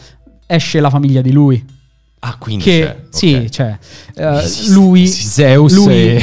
esce 0.47 0.81
la 0.81 0.91
famiglia 0.91 1.21
di 1.21 1.33
lui. 1.33 1.65
Ah, 2.21 2.37
quindi 2.39 2.65
Che 2.65 2.81
c'è. 2.81 2.97
sì, 3.11 3.51
cioè, 3.51 3.79
eh, 4.15 4.39
Esiste, 4.39 4.73
lui. 4.73 5.07
Zeus 5.07 5.75
lui- 5.75 5.93
e... 6.17 6.23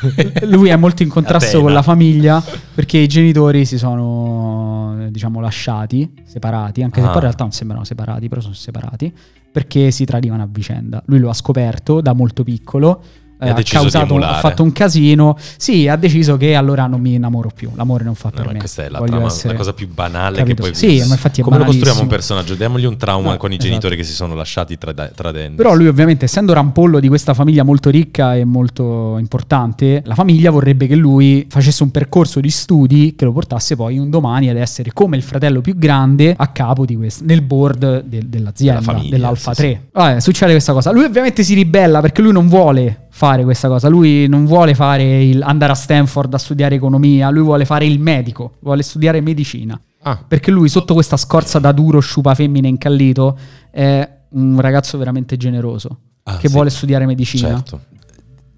lui 0.46 0.68
è 0.68 0.76
molto 0.76 1.02
in 1.02 1.08
contrasto 1.08 1.46
Atena. 1.48 1.62
con 1.62 1.72
la 1.72 1.82
famiglia 1.82 2.42
perché 2.74 2.98
i 2.98 3.06
genitori 3.08 3.64
si 3.64 3.78
sono, 3.78 5.06
diciamo, 5.10 5.40
lasciati, 5.40 6.12
separati, 6.24 6.82
anche 6.82 7.00
se 7.00 7.06
Ah. 7.06 7.08
poi 7.08 7.16
in 7.16 7.22
realtà 7.22 7.42
non 7.44 7.52
sembrano 7.52 7.84
separati, 7.84 8.28
però 8.28 8.40
sono 8.40 8.54
separati, 8.54 9.12
perché 9.50 9.90
si 9.90 10.04
tradivano 10.04 10.42
a 10.42 10.48
vicenda. 10.50 11.02
Lui 11.06 11.18
lo 11.20 11.28
ha 11.30 11.34
scoperto 11.34 12.00
da 12.00 12.12
molto 12.14 12.42
piccolo. 12.44 13.02
Eh, 13.40 13.48
ha 13.50 13.62
causato, 13.62 14.16
ha 14.16 14.34
fatto 14.40 14.62
un 14.62 14.72
casino. 14.72 15.36
Sì, 15.56 15.86
ha 15.86 15.96
deciso 15.96 16.36
che 16.36 16.54
allora 16.56 16.86
non 16.86 17.00
mi 17.00 17.14
innamoro 17.14 17.50
più. 17.54 17.70
L'amore 17.74 18.02
non 18.04 18.14
fa 18.16 18.28
No, 18.30 18.34
per 18.36 18.46
ma 18.46 18.52
me. 18.52 18.58
questa 18.58 18.84
è 18.84 18.88
la, 18.88 19.00
trama, 19.00 19.26
essere- 19.26 19.52
la 19.52 19.58
cosa 19.58 19.72
più 19.72 19.88
banale 19.88 20.38
Capito? 20.38 20.62
che 20.64 20.70
poi 20.70 20.74
Sì, 20.78 20.98
ma 21.06 21.14
infatti 21.14 21.40
è 21.40 21.44
come 21.44 21.58
lo 21.58 21.64
costruiamo 21.64 22.00
un 22.00 22.06
personaggio? 22.08 22.54
Diamogli 22.54 22.84
un 22.84 22.96
trauma 22.96 23.30
No, 23.32 23.36
con 23.36 23.50
i 23.50 23.54
esatto. 23.54 23.68
genitori 23.68 23.96
che 23.96 24.02
si 24.04 24.12
sono 24.12 24.34
lasciati 24.34 24.76
trad- 24.76 25.12
tradendo. 25.14 25.56
Però 25.62 25.74
lui 25.74 25.86
ovviamente 25.86 26.24
essendo 26.24 26.52
rampollo 26.52 26.98
di 27.00 27.08
questa 27.08 27.32
famiglia 27.34 27.62
molto 27.62 27.90
ricca 27.90 28.34
e 28.34 28.44
molto 28.44 29.16
importante, 29.18 30.02
la 30.04 30.14
famiglia 30.14 30.50
vorrebbe 30.50 30.86
che 30.86 30.96
lui 30.96 31.46
facesse 31.48 31.82
un 31.84 31.90
percorso 31.90 32.40
di 32.40 32.50
studi 32.50 33.14
che 33.16 33.24
lo 33.24 33.32
portasse 33.32 33.76
poi 33.76 33.98
un 33.98 34.10
domani 34.10 34.48
ad 34.48 34.56
essere 34.56 34.92
come 34.92 35.16
il 35.16 35.22
fratello 35.22 35.60
più 35.60 35.76
grande 35.76 36.34
a 36.36 36.48
capo 36.48 36.84
di 36.84 36.96
questo, 36.96 37.24
nel 37.24 37.42
board 37.42 38.02
del- 38.04 38.26
dell'azienda, 38.26 38.80
Della 38.80 38.92
famiglia, 38.92 39.10
dell'Alfa 39.16 39.54
sì, 39.54 39.60
3. 39.62 39.88
Vabbè, 39.92 40.20
succede 40.20 40.52
questa 40.52 40.72
cosa. 40.72 40.90
Lui 40.90 41.04
ovviamente 41.04 41.42
si 41.44 41.54
ribella 41.54 42.00
perché 42.00 42.20
lui 42.22 42.32
non 42.32 42.48
vuole 42.48 43.06
fare 43.18 43.42
questa 43.42 43.66
cosa, 43.66 43.88
lui 43.88 44.28
non 44.28 44.44
vuole 44.46 44.76
fare 44.76 45.24
il, 45.24 45.42
andare 45.42 45.72
a 45.72 45.74
Stanford 45.74 46.32
a 46.34 46.38
studiare 46.38 46.76
economia, 46.76 47.30
lui 47.30 47.42
vuole 47.42 47.64
fare 47.64 47.84
il 47.84 47.98
medico, 47.98 48.52
vuole 48.60 48.82
studiare 48.84 49.20
medicina. 49.20 49.78
Ah, 50.02 50.22
Perché 50.26 50.52
lui, 50.52 50.68
sotto 50.68 50.94
questa 50.94 51.16
scorza 51.16 51.58
da 51.58 51.72
duro 51.72 51.98
sciupa 51.98 52.36
femmina 52.36 52.68
incallito, 52.68 53.36
è 53.72 54.08
un 54.30 54.60
ragazzo 54.60 54.96
veramente 54.98 55.36
generoso. 55.36 55.98
Ah, 56.22 56.36
che 56.36 56.46
sì. 56.46 56.52
vuole 56.54 56.70
studiare 56.70 57.06
medicina. 57.06 57.48
Certo. 57.48 57.80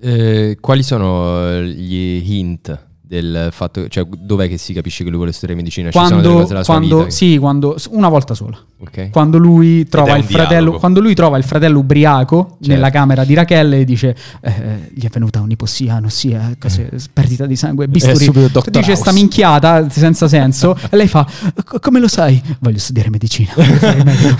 eh, 0.00 0.58
quali 0.60 0.82
sono 0.82 1.48
eh, 1.48 1.64
gli 1.66 2.22
hint 2.30 2.86
del 3.00 3.48
fatto, 3.52 3.88
cioè 3.88 4.04
dov'è 4.04 4.46
che 4.46 4.58
si 4.58 4.74
capisce 4.74 5.02
che 5.04 5.08
lui 5.08 5.16
vuole 5.18 5.32
studiare 5.32 5.58
medicina? 5.58 5.90
Ci 5.90 5.96
sono 5.96 6.08
delle 6.08 6.20
Quando, 6.22 6.40
cose 6.40 6.52
della 6.52 6.64
sua 6.64 6.74
quando 6.74 6.94
vita 6.96 7.08
che- 7.08 7.14
sì, 7.14 7.38
quando 7.38 7.76
una 7.92 8.08
volta 8.10 8.34
sola. 8.34 8.58
Ok. 8.82 9.10
quando 9.10 9.36
lui 9.38 9.84
fratello 10.24 10.72
quando 10.78 11.00
lui 11.00 11.14
trova 11.14 11.36
il 11.36 11.44
fratello 11.44 11.80
ubriaco 11.80 12.56
Certo. 12.60 12.66
nella 12.68 12.88
camera 12.90 13.24
di 13.24 13.34
Rachel 13.34 13.74
e 13.74 13.84
dice 13.84 14.16
eh, 14.40 14.90
gli 14.94 15.04
è 15.04 15.08
venuta 15.10 15.40
un'ipossia 15.40 15.96
anossia 15.96 16.54
cose, 16.58 16.88
perdita 17.12 17.44
di 17.46 17.56
sangue 17.56 17.88
bisturi 17.88 18.30
Dr. 18.50 18.70
dice 18.70 18.94
sta 18.94 19.12
minchiata 19.12 19.88
senza 19.90 20.28
senso 20.28 20.74
e 20.90 20.96
lei 20.96 21.08
fa 21.08 21.26
"Co- 21.64 21.78
come 21.78 22.00
lo 22.00 22.08
sai 22.08 22.40
voglio 22.60 22.78
studiare 22.78 23.10
medicina 23.10 23.50
voglio 23.54 23.74
fare 23.74 23.98
il 23.98 24.04
medico." 24.04 24.36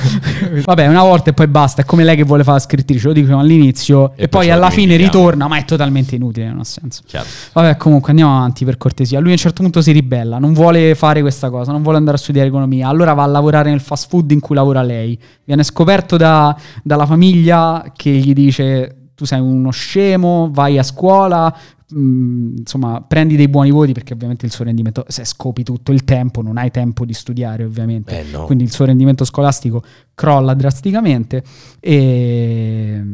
vabbè 0.64 0.87
una 0.87 1.02
volta 1.02 1.30
e 1.30 1.32
poi 1.35 1.47
basta 1.47 1.82
è 1.82 1.85
come 1.85 2.04
lei 2.04 2.16
che 2.16 2.25
vuole 2.25 2.42
fare 2.42 2.56
la 2.59 2.62
scrittrice 2.62 3.06
lo 3.09 3.12
dicono 3.12 3.38
all'inizio 3.40 4.12
e, 4.16 4.25
E 4.25 4.28
poi 4.28 4.50
alla 4.50 4.70
fine 4.70 4.92
dimentichiamo. 4.97 5.25
ritorna 5.26 5.49
ma 5.49 5.59
è 5.59 5.64
totalmente 5.64 6.14
inutile 6.14 6.47
non 6.49 6.61
ha 6.61 6.64
senso 6.64 7.02
Chiaro. 7.06 7.26
Vabbè, 7.52 7.76
comunque 7.76 8.11
andiamo 8.11 8.37
avanti 8.37 8.64
per 8.64 8.76
cortesia. 8.76 9.18
Lui 9.20 9.30
a 9.30 9.32
un 9.32 9.38
certo 9.38 9.62
punto 9.62 9.80
si 9.82 9.90
ribella, 9.92 10.38
non 10.38 10.52
vuole 10.52 10.94
fare 10.94 11.20
questa 11.20 11.50
cosa, 11.50 11.73
non 11.73 11.82
vuole 11.82 11.99
andare 11.99 12.16
a 12.16 12.20
studiare 12.20 12.49
economia. 12.49 12.88
Allora 12.88 13.12
va 13.14 13.25
a 13.25 13.26
lavorare 13.26 13.70
nel 13.70 13.80
fast 13.80 14.09
food 14.09 14.29
in 14.32 14.40
cui 14.40 14.54
lavora 14.54 14.82
lei. 14.82 15.18
Viene 15.44 15.62
scoperto 15.62 16.16
da- 16.16 16.56
dalla 16.82 17.06
famiglia 17.06 17.92
che 17.94 18.10
gli 18.10 18.32
dice: 18.32 19.10
Tu 19.14 19.25
sei 19.25 19.40
uno 19.40 19.70
scemo, 19.70 20.49
vai 20.52 20.78
a 20.78 20.82
scuola. 20.82 21.54
mm, 21.94 22.56
insomma, 22.58 23.00
prendi 23.06 23.34
dei 23.37 23.49
buoni 23.49 23.70
voti 23.70 23.92
perché 23.92 24.12
ovviamente 24.12 24.46
il 24.46 24.52
suo 24.52 24.64
rendimento, 24.64 25.04
se 25.08 25.25
scopi 25.25 25.62
tutto 25.64 25.90
il 25.92 26.04
tempo, 26.04 26.40
non 26.42 26.56
hai 26.56 26.70
tempo 26.70 27.04
di 27.04 27.12
studiare, 27.12 27.64
ovviamente. 27.64 28.20
Eh, 28.20 28.25
no. 28.30 28.44
Quindi 28.44 28.64
il 28.64 28.70
suo 28.72 28.84
rendimento 28.84 29.25
scolastico 29.25 29.82
crolla 30.14 30.54
drasticamente 30.54 31.42
e, 31.80 33.04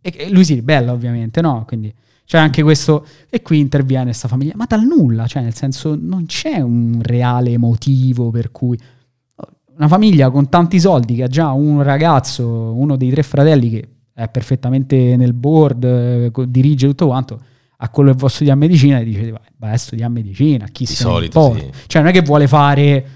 e 0.00 0.30
lui 0.30 0.44
si 0.44 0.54
ribella, 0.54 0.92
ovviamente, 0.92 1.40
no? 1.40 1.64
Quindi 1.66 1.92
c'è 2.24 2.38
anche 2.38 2.62
questo, 2.62 3.04
e 3.28 3.42
qui 3.42 3.58
interviene 3.58 4.04
questa 4.04 4.28
famiglia, 4.28 4.52
ma 4.56 4.64
dal 4.66 4.82
nulla, 4.84 5.26
cioè 5.26 5.42
nel 5.42 5.54
senso 5.54 5.98
non 6.00 6.24
c'è 6.24 6.60
un 6.60 7.00
reale 7.02 7.58
motivo 7.58 8.30
per 8.30 8.50
cui 8.50 8.78
una 9.76 9.88
famiglia 9.88 10.30
con 10.30 10.48
tanti 10.48 10.78
soldi 10.78 11.14
che 11.14 11.24
ha 11.24 11.28
già 11.28 11.50
un 11.52 11.82
ragazzo, 11.82 12.46
uno 12.46 12.96
dei 12.96 13.10
tre 13.10 13.22
fratelli 13.22 13.70
che 13.70 13.88
è 14.14 14.28
perfettamente 14.28 15.16
nel 15.16 15.32
board, 15.32 15.84
eh, 15.84 16.30
dirige 16.48 16.86
tutto 16.86 17.06
quanto, 17.06 17.40
a 17.78 17.88
quello 17.88 18.10
che 18.10 18.16
vuole 18.16 18.32
studiare 18.32 18.58
medicina 18.58 18.98
e 18.98 19.04
dice 19.04 19.30
vai, 19.30 19.40
vai 19.56 19.72
a 19.72 19.76
studiare 19.78 20.12
medicina, 20.12 20.66
chi 20.66 20.84
Di 20.84 20.90
ne 20.90 20.96
solito, 20.96 21.54
sì. 21.54 21.70
Cioè 21.86 22.02
non 22.02 22.10
è 22.10 22.14
che 22.14 22.22
vuole 22.22 22.46
fare 22.46 23.06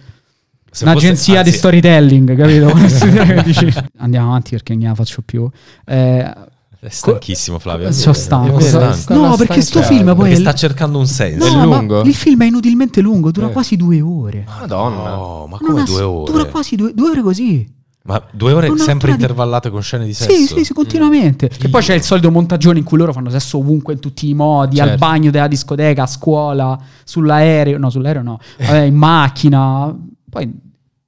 Se 0.70 0.84
un'agenzia 0.84 1.14
fosse- 1.14 1.42
di 1.42 1.48
anzi, 1.48 1.52
storytelling, 1.52 2.36
capito? 2.36 3.84
Andiamo 3.98 4.28
avanti 4.28 4.50
perché 4.50 4.72
non 4.72 4.82
gliela 4.82 4.94
faccio 4.94 5.22
più. 5.22 5.48
Eh, 5.84 6.34
È 6.78 6.88
stanchissimo 6.88 7.58
Flavio. 7.58 7.90
sono 7.92 8.14
stanco. 8.14 8.58
È 8.58 8.62
vero, 8.62 8.92
stanco. 8.92 9.26
No, 9.26 9.36
perché 9.36 9.60
sto 9.62 9.82
film 9.82 10.06
poi 10.14 10.28
Perché 10.28 10.34
è- 10.34 10.40
sta 10.40 10.54
cercando 10.54 10.98
un 10.98 11.06
senso. 11.06 11.46
È 11.46 11.50
No, 11.52 11.66
ma 11.66 11.76
lungo? 11.78 12.02
il 12.02 12.14
film 12.14 12.42
è 12.42 12.46
inutilmente 12.46 13.00
lungo, 13.00 13.30
dura 13.30 13.48
Eh. 13.48 13.52
quasi 13.52 13.76
due 13.76 14.00
ore. 14.00 14.44
Madonna. 14.46 15.10
No, 15.10 15.46
ma 15.50 15.58
come 15.58 15.82
due 15.84 16.02
ore? 16.02 16.32
Dura 16.32 16.44
quasi 16.46 16.76
due, 16.76 16.92
due 16.94 17.10
ore 17.10 17.22
così. 17.22 17.74
Ma 18.02 18.22
due 18.30 18.52
ore 18.52 18.68
Non 18.68 18.78
sempre 18.78 19.10
intervallate 19.10 19.68
con 19.68 19.82
scene 19.82 20.04
di 20.04 20.12
sesso? 20.14 20.30
Sì, 20.30 20.46
sì, 20.46 20.64
sì, 20.64 20.72
continuamente. 20.72 21.50
E 21.60 21.68
poi 21.68 21.82
c'è 21.82 21.94
il 21.94 22.02
solito 22.02 22.30
montagione 22.30 22.78
in 22.78 22.84
cui 22.84 22.98
loro 22.98 23.12
fanno 23.12 23.30
sesso 23.30 23.58
ovunque, 23.58 23.94
in 23.94 23.98
tutti 23.98 24.28
i 24.28 24.34
modi, 24.34 24.78
al 24.78 24.90
Certo. 24.90 25.04
bagno 25.04 25.30
della 25.32 25.48
discoteca, 25.48 26.04
a 26.04 26.06
scuola, 26.06 26.78
sull'aereo, 27.02 27.78
no, 27.78 27.90
sull'aereo 27.90 28.22
no, 28.22 28.38
vabbè, 28.58 28.82
in 28.82 28.94
macchina. 28.94 29.92
Poi 30.30 30.52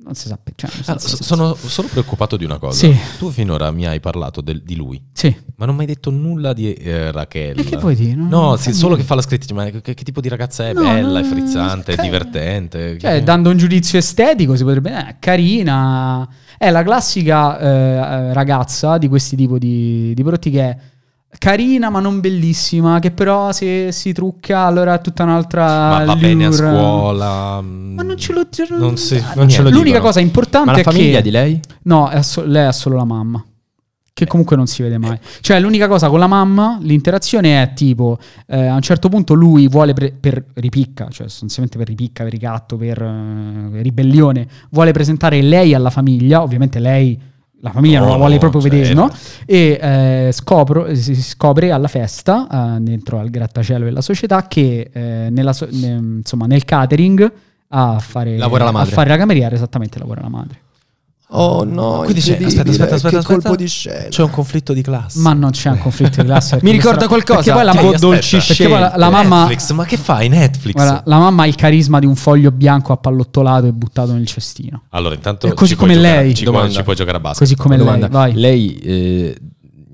non 0.08 0.14
si 0.16 0.28
sa, 0.28 0.38
cioè, 0.54 0.70
non 0.74 0.82
si 0.84 0.90
Ah, 0.90 0.98
sa- 0.98 1.08
so- 1.16 1.22
sono 1.22 1.54
solo 1.54 1.88
preoccupato 1.88 2.36
di 2.38 2.44
una 2.44 2.58
cosa. 2.58 2.78
Sì. 2.78 2.96
Tu 3.18 3.30
finora 3.30 3.70
mi 3.70 3.86
hai 3.86 4.00
parlato 4.00 4.40
del- 4.40 4.62
di 4.62 4.74
lui, 4.74 5.02
Sì. 5.12 5.34
ma 5.56 5.66
non 5.66 5.74
mi 5.74 5.82
hai 5.82 5.86
detto 5.86 6.10
nulla 6.10 6.52
di 6.54 6.72
eh, 6.72 7.12
Raquel. 7.12 7.58
E 7.58 7.64
che 7.64 7.76
vuoi 7.76 7.94
dire? 7.94 8.14
No, 8.14 8.26
non 8.48 8.58
sì, 8.58 8.72
solo 8.72 8.96
che 8.96 9.02
fa 9.02 9.14
la 9.14 9.20
scrittrice, 9.22 9.52
ma 9.54 9.64
che, 9.66 9.80
che 9.94 10.02
tipo 10.04 10.20
di 10.22 10.28
ragazza 10.28 10.66
è? 10.66 10.72
No, 10.72 10.80
Bella, 10.82 11.18
è 11.18 11.22
no, 11.22 11.28
frizzante, 11.28 11.92
è 11.92 12.02
divertente. 12.02 12.98
Cioè, 12.98 13.18
Che- 13.18 13.22
dando 13.22 13.50
un 13.50 13.56
giudizio 13.58 13.98
estetico, 13.98 14.56
si 14.56 14.64
potrebbe 14.64 14.90
eh, 15.08 15.16
carina. 15.18 16.28
È 16.56 16.70
la 16.70 16.82
classica 16.82 17.58
eh, 17.60 17.66
eh, 17.66 18.32
ragazza 18.32 18.98
di 18.98 19.06
questi 19.08 19.36
tipi 19.36 19.58
di, 19.58 20.12
di 20.14 20.22
prodotti 20.22 20.50
che 20.50 20.60
è 20.62 20.76
carina 21.38 21.90
ma 21.90 22.00
non 22.00 22.20
bellissima, 22.20 22.98
che 23.00 23.10
però 23.10 23.52
se 23.52 23.92
si 23.92 24.12
trucca 24.12 24.60
allora 24.60 24.94
è 24.94 25.00
tutta 25.00 25.24
un'altra 25.24 25.64
ma 25.64 26.04
va 26.04 26.16
bene 26.16 26.46
a 26.46 26.52
scuola. 26.52 27.60
Ma 27.60 28.02
non 28.02 28.16
ce 28.16 28.32
lo 28.32 28.46
Non 28.78 28.96
si- 28.96 29.16
ah, 29.16 29.34
non 29.34 29.48
ce 29.48 29.62
lo 29.62 29.68
L'unica 29.68 29.84
dicono. 29.96 30.04
cosa 30.04 30.20
importante 30.20 30.66
Ma 30.66 30.72
la 30.72 30.78
è 30.78 30.82
famiglia 30.82 31.16
che 31.18 31.22
di 31.22 31.30
lei? 31.30 31.60
No, 31.82 32.08
è 32.08 32.22
so- 32.22 32.44
lei 32.44 32.66
ha 32.66 32.72
solo 32.72 32.96
la 32.96 33.04
mamma. 33.04 33.42
Che 34.12 34.26
comunque 34.26 34.56
non 34.56 34.66
si 34.66 34.82
vede 34.82 34.98
mai. 34.98 35.16
Cioè, 35.40 35.60
l'unica 35.60 35.86
cosa 35.86 36.08
con 36.08 36.18
la 36.18 36.26
mamma, 36.26 36.76
l'interazione 36.82 37.62
è 37.62 37.72
tipo: 37.72 38.18
eh, 38.48 38.66
a 38.66 38.74
un 38.74 38.80
certo 38.80 39.08
punto 39.08 39.32
lui 39.34 39.68
vuole 39.68 39.92
pre- 39.92 40.10
per 40.10 40.44
ripicca, 40.54 41.06
cioè 41.08 41.28
sostanzialmente 41.28 41.78
per 41.78 41.86
ripicca, 41.86 42.24
per 42.24 42.32
ricatto, 42.32 42.76
per 42.76 43.00
eh, 43.00 43.80
ribellione, 43.80 44.48
vuole 44.70 44.90
presentare 44.90 45.40
lei 45.40 45.72
alla 45.72 45.90
famiglia. 45.90 46.42
Ovviamente 46.42 46.80
lei, 46.80 47.16
la 47.60 47.70
famiglia 47.72 47.98
non 47.98 48.06
No, 48.08 48.12
la 48.14 48.18
vuole 48.20 48.34
no, 48.34 48.40
proprio 48.40 48.60
certo. 48.60 48.76
vedere, 48.76 48.94
no? 48.94 49.10
E 49.46 49.78
eh, 49.80 50.32
scopro- 50.32 50.94
si 50.94 51.14
si 51.14 51.22
scopre 51.22 51.70
alla 51.72 51.88
festa, 51.88 52.76
eh, 52.76 52.80
dentro 52.80 53.18
al 53.18 53.30
grattacielo 53.30 53.84
della 53.84 54.00
società, 54.00 54.46
che 54.46 54.90
eh, 54.92 55.28
nella 55.30 55.54
ne- 55.70 55.88
insomma, 56.18 56.46
nel 56.46 56.64
catering 56.64 57.32
a 57.68 57.98
fare, 57.98 58.36
Lavora 58.36 58.64
la 58.64 58.70
a 58.70 58.72
madre. 58.72 58.92
fare 58.92 59.08
la 59.10 59.16
cameriera, 59.16 59.54
esattamente 59.54 59.98
lavora 59.98 60.20
la 60.22 60.28
madre. 60.28 60.58
Oh 61.30 61.62
no, 61.62 62.00
Quindi 62.04 62.22
c'è, 62.22 62.42
aspetta, 62.42 62.70
aspetta, 62.70 62.94
aspetta, 62.94 63.18
aspetta. 63.18 63.66
scena. 63.66 64.08
C'è 64.08 64.22
un 64.22 64.30
conflitto 64.30 64.72
di 64.72 64.80
classe. 64.80 65.18
Ma 65.20 65.34
non 65.34 65.50
c'è 65.50 65.68
un 65.68 65.78
conflitto 65.78 66.22
di 66.22 66.26
classe. 66.26 66.58
Mi 66.64 66.70
ricorda 66.70 67.06
qualcosa? 67.06 67.40
Perché 67.40 67.52
poi 67.52 67.64
la, 67.64 67.72
Tipo 67.72 67.84
mo- 67.84 67.98
dolci 67.98 68.36
perché 68.38 68.68
poi 68.68 68.80
la, 68.80 68.92
la 68.96 69.10
mamma, 69.10 69.38
Netflix, 69.40 69.72
ma 69.72 69.84
che 69.84 69.96
fai 69.98 70.28
Netflix? 70.30 70.72
guarda, 70.74 71.02
la 71.04 71.18
mamma 71.18 71.42
ha 71.42 71.46
il 71.46 71.54
carisma 71.54 71.98
di 71.98 72.06
un 72.06 72.16
foglio 72.16 72.50
bianco 72.50 72.94
appallottolato 72.94 73.66
e 73.66 73.72
buttato 73.72 74.12
nel 74.14 74.26
cestino. 74.26 74.84
Allora, 74.90 75.14
intanto 75.14 75.46
È 75.48 75.52
così 75.52 75.72
ci 75.72 75.76
puoi 75.76 75.88
come 75.90 76.00
giocare- 76.00 76.22
lei. 76.24 76.34
ci, 76.34 76.42
puoi, 76.44 76.54
Domanda. 76.54 76.74
ci 76.74 76.82
puoi 76.82 76.96
giocare 76.96 77.16
a 77.16 77.20
basket. 77.20 77.40
Così 77.40 77.56
come 77.56 77.76
Domanda. 77.76 78.06
lei. 78.06 78.10
Vai. 78.10 78.32
Lei 78.34 78.74
eh, 78.78 79.36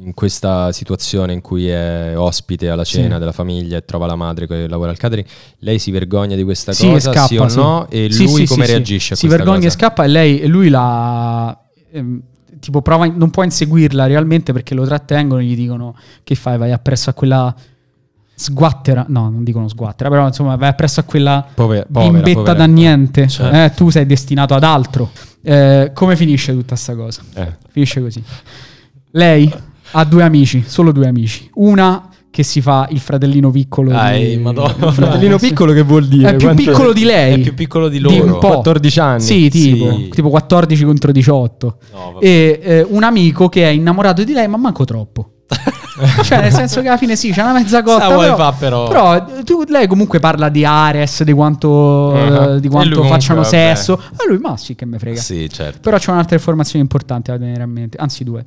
in 0.05 0.15
questa 0.15 0.71
situazione 0.73 1.33
in 1.33 1.41
cui 1.41 1.69
è 1.69 2.13
ospite 2.17 2.69
alla 2.69 2.85
cena 2.85 3.15
Sì. 3.15 3.19
della 3.21 3.33
famiglia 3.33 3.79
e 3.79 3.85
trova 3.85 4.07
la 4.07 4.17
madre 4.17 4.47
che 4.47 4.69
lavora 4.69 4.91
al 4.91 4.97
catering, 4.99 5.27
lei 5.61 5.79
si 5.79 5.91
vergogna 5.91 6.37
di 6.37 6.43
questa 6.45 6.73
Sì, 6.73 6.89
cosa, 6.89 7.11
scappa, 7.13 7.27
sì 7.27 7.37
o 7.37 7.47
no? 7.55 7.87
E 7.89 8.09
lui 8.11 8.45
come 8.47 8.65
sì, 8.65 8.71
sì. 8.71 8.73
reagisce 8.73 9.13
a 9.15 9.17
Si 9.17 9.27
questa 9.27 9.45
vergogna 9.45 9.67
e 9.67 9.71
cosa? 9.73 9.77
scappa 9.79 10.05
e 10.05 10.09
lei 10.09 10.41
e 10.41 10.47
lui 10.47 10.69
la 10.69 11.59
ehm, 11.93 12.21
tipo 12.61 12.83
prova 12.83 13.07
non 13.07 13.31
può 13.31 13.43
inseguirla 13.45 14.07
realmente 14.07 14.53
perché 14.53 14.75
lo 14.75 14.85
trattengono 14.85 15.41
e 15.41 15.45
gli 15.45 15.57
dicono 15.57 15.97
che 16.23 16.35
fai 16.35 16.57
vai 16.59 16.73
appresso 16.73 17.11
a 17.11 17.13
quella 17.13 17.55
sguattera 18.37 19.05
no 19.09 19.31
non 19.31 19.45
dicono 19.45 19.69
sguattera 19.69 20.09
però 20.11 20.27
insomma 20.27 20.57
vai 20.57 20.69
appresso 20.71 20.99
a 21.01 21.03
quella 21.05 21.47
Pover- 21.55 21.87
povera, 21.91 22.11
bimbetta 22.13 22.35
povera. 22.41 22.53
da 22.55 22.67
niente 22.67 23.29
Certo. 23.29 23.57
Eh, 23.57 23.73
tu 23.77 23.91
sei 23.91 24.07
destinato 24.07 24.55
ad 24.55 24.65
altro 24.65 25.11
Eh, 25.43 25.91
come 25.95 26.17
finisce 26.17 26.53
tutta 26.53 26.75
sta 26.75 26.95
cosa 26.97 27.23
Eh. 27.35 27.53
Finisce 27.71 28.01
così. 28.01 28.23
Lei 29.11 29.53
ha 29.97 30.05
due 30.05 30.23
amici, 30.25 30.65
solo 30.67 30.91
due 30.93 31.07
amici. 31.07 31.49
Una 31.55 32.09
che 32.31 32.43
si 32.43 32.61
fa 32.61 32.89
il 32.91 32.99
fratellino 32.99 33.49
piccolo. 33.53 33.91
Dai, 33.91 34.31
di... 34.31 34.37
madonna. 34.39 34.89
Il 34.89 34.93
Fratellino 34.93 35.39
piccolo 35.39 35.73
che 35.73 35.83
vuol 35.83 36.09
dire? 36.09 36.31
È 36.31 36.35
più 36.35 36.49
Quanto- 36.49 36.63
piccolo 36.65 36.93
di 36.93 37.05
lei. 37.05 37.35
È 37.35 37.39
più 37.39 37.55
piccolo 37.55 37.89
di 37.89 37.99
Di 37.99 38.03
loro. 38.03 38.25
un 38.35 38.39
po'. 38.41 38.49
14 38.49 39.01
anni. 39.01 39.21
Sì, 39.21 39.49
tipo, 39.49 39.93
Sì. 39.93 40.09
tipo 40.09 40.31
14 40.31 40.85
contro 40.85 41.13
18. 41.13 41.79
No, 41.93 42.21
e 42.21 42.59
eh, 42.61 42.87
un 42.89 43.05
amico 43.05 43.49
che 43.49 43.65
è 43.65 43.69
innamorato 43.69 44.25
di 44.25 44.33
lei, 44.33 44.49
ma 44.49 44.57
manco 44.57 44.85
troppo. 44.85 45.29
cioè, 46.25 46.41
nel 46.41 46.53
senso 46.53 46.81
che 46.81 46.89
alla 46.89 46.97
fine 46.97 47.15
sì, 47.15 47.31
c'è 47.31 47.41
una 47.43 47.53
mezza 47.53 47.85
cotta. 47.85 48.09
Però, 48.09 48.35
fa, 48.35 48.53
però. 48.53 48.89
però, 48.89 49.25
tu- 49.45 49.63
lei 49.69 49.87
comunque 49.87 50.19
parla 50.19 50.49
di 50.49 50.65
Ares, 50.65 51.23
di 51.23 51.33
quanto, 51.33 52.15
eh, 52.17 52.61
di 52.61 52.67
quanto 52.67 52.97
comunque, 52.97 53.09
facciano 53.17 53.43
vabbè. 53.43 53.49
sesso. 53.53 53.93
A 53.93 54.25
lui, 54.29 54.39
ma 54.39 54.57
sì, 54.57 54.75
che 54.75 54.85
me 54.87 54.99
frega. 54.99 55.21
Sì, 55.21 55.49
certo. 55.49 55.79
Però 55.83 55.97
c'è 55.99 56.11
un'altra 56.11 56.35
informazione 56.35 56.83
importante 56.83 57.31
da 57.31 57.39
tenere 57.39 57.63
a 57.63 57.67
mente, 57.67 57.97
anzi 57.97 58.25
due. 58.25 58.45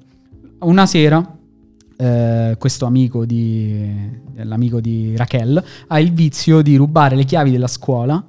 Una 0.59 0.85
sera, 0.85 1.23
eh, 1.97 2.55
questo 2.59 2.85
amico 2.85 3.25
di, 3.25 3.91
l'amico 4.35 4.79
di 4.79 5.15
Raquel 5.15 5.63
ha 5.87 5.99
il 5.99 6.13
vizio 6.13 6.61
di 6.61 6.75
rubare 6.75 7.15
le 7.15 7.23
chiavi 7.23 7.51
della 7.51 7.67
scuola 7.67 8.23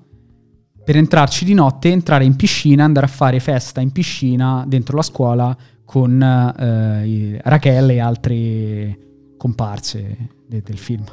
per 0.84 0.96
entrarci 0.96 1.44
di 1.44 1.52
notte, 1.52 1.90
entrare 1.90 2.24
in 2.24 2.34
piscina, 2.34 2.84
andare 2.84 3.06
a 3.06 3.10
fare 3.10 3.40
festa 3.40 3.82
in 3.82 3.92
piscina 3.92 4.64
dentro 4.66 4.96
la 4.96 5.02
scuola 5.02 5.54
con 5.84 6.22
eh, 6.22 7.40
Raquel 7.44 7.90
e 7.90 8.00
altre 8.00 8.98
comparse 9.36 10.16
de- 10.46 10.62
del 10.62 10.78
film. 10.78 11.04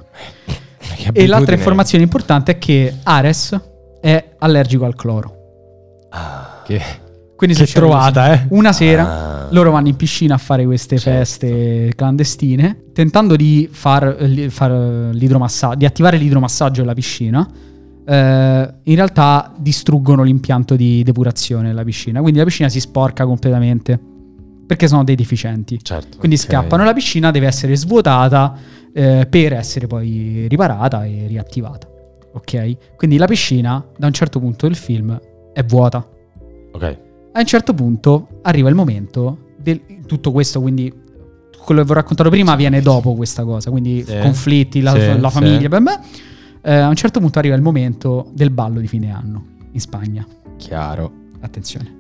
E 1.12 1.28
l'altra 1.28 1.56
informazione 1.56 2.04
importante 2.04 2.54
è 2.54 2.58
che 2.58 3.00
Ares 3.04 3.60
è 4.00 4.36
allergico 4.38 4.86
al 4.86 4.96
cloro. 4.96 6.08
Che, 6.64 6.82
Quindi 7.36 7.56
che 7.56 7.66
succede 7.66 7.86
trovata, 7.86 8.34
eh? 8.34 8.48
Una 8.52 8.72
sera 8.72 9.44
Ah. 9.44 9.48
loro 9.52 9.72
vanno 9.72 9.90
in 9.90 9.96
piscina 9.96 10.36
a 10.36 10.38
fare 10.38 10.64
queste 10.66 10.98
Certo. 10.98 11.20
feste 11.20 11.92
clandestine, 11.96 12.86
tentando 12.94 13.36
di 13.36 13.68
far, 13.72 14.16
far, 14.50 14.72
eh, 14.72 15.14
l'idromassaggio, 15.14 15.76
di 15.76 15.86
attivare 15.86 16.18
l'idromassaggio 16.18 16.82
della 16.82 16.94
piscina. 16.94 17.48
eh, 18.08 18.74
in 18.84 18.96
realtà 18.96 19.52
distruggono 19.58 20.22
l'impianto 20.22 20.76
di 20.76 21.02
depurazione 21.02 21.70
della 21.70 21.84
piscina, 21.84 22.22
quindi 22.22 22.38
la 22.38 22.46
piscina 22.46 22.70
si 22.70 22.80
sporca 22.80 23.26
completamente 23.26 24.00
perché 24.68 24.88
sono 24.88 25.04
dei 25.04 25.16
deficienti. 25.16 25.80
Certo. 25.82 26.20
Quindi 26.20 26.36
Ok. 26.38 26.44
scappano, 26.44 26.84
la 26.84 26.94
piscina 26.94 27.32
deve 27.32 27.48
essere 27.48 27.76
svuotata 27.76 28.56
eh, 28.94 29.26
per 29.28 29.54
essere 29.54 29.88
poi 29.88 30.46
riparata 30.48 31.04
e 31.04 31.26
riattivata. 31.28 31.88
Ok? 32.34 32.96
Quindi 32.96 33.18
la 33.18 33.26
piscina, 33.26 33.84
da 33.98 34.06
un 34.06 34.14
certo 34.14 34.40
punto 34.40 34.68
del 34.68 34.76
film, 34.76 35.20
è 35.52 35.64
vuota. 35.64 36.08
Ok. 36.74 36.98
A 37.38 37.40
un 37.40 37.46
certo 37.46 37.74
punto 37.74 38.40
arriva 38.44 38.70
il 38.70 38.76
momento 38.76 39.50
del 39.58 39.82
tutto 40.06 40.32
questo, 40.32 40.62
quindi 40.62 40.90
quello 41.66 41.82
che 41.82 41.86
vi 41.86 41.92
ho 41.92 41.96
raccontato 41.96 42.30
prima 42.30 42.56
viene 42.56 42.80
dopo 42.82 43.14
questa 43.14 43.44
cosa, 43.44 43.70
quindi 43.72 44.06
Sì. 44.08 44.18
conflitti, 44.20 44.80
la, 44.82 44.92
Sì, 44.94 45.20
la 45.20 45.28
sì. 45.30 45.34
famiglia, 45.36 45.68
beh, 45.68 45.82
beh. 45.82 46.00
Eh, 46.62 46.74
a 46.76 46.88
un 46.88 46.96
certo 46.96 47.20
punto 47.20 47.38
arriva 47.40 47.56
il 47.56 47.62
momento 47.62 48.30
del 48.34 48.52
ballo 48.52 48.80
di 48.80 48.88
fine 48.88 49.12
anno 49.12 49.44
in 49.74 49.80
Spagna. 49.82 50.26
Chiaro. 50.56 51.12
Attenzione. 51.42 51.94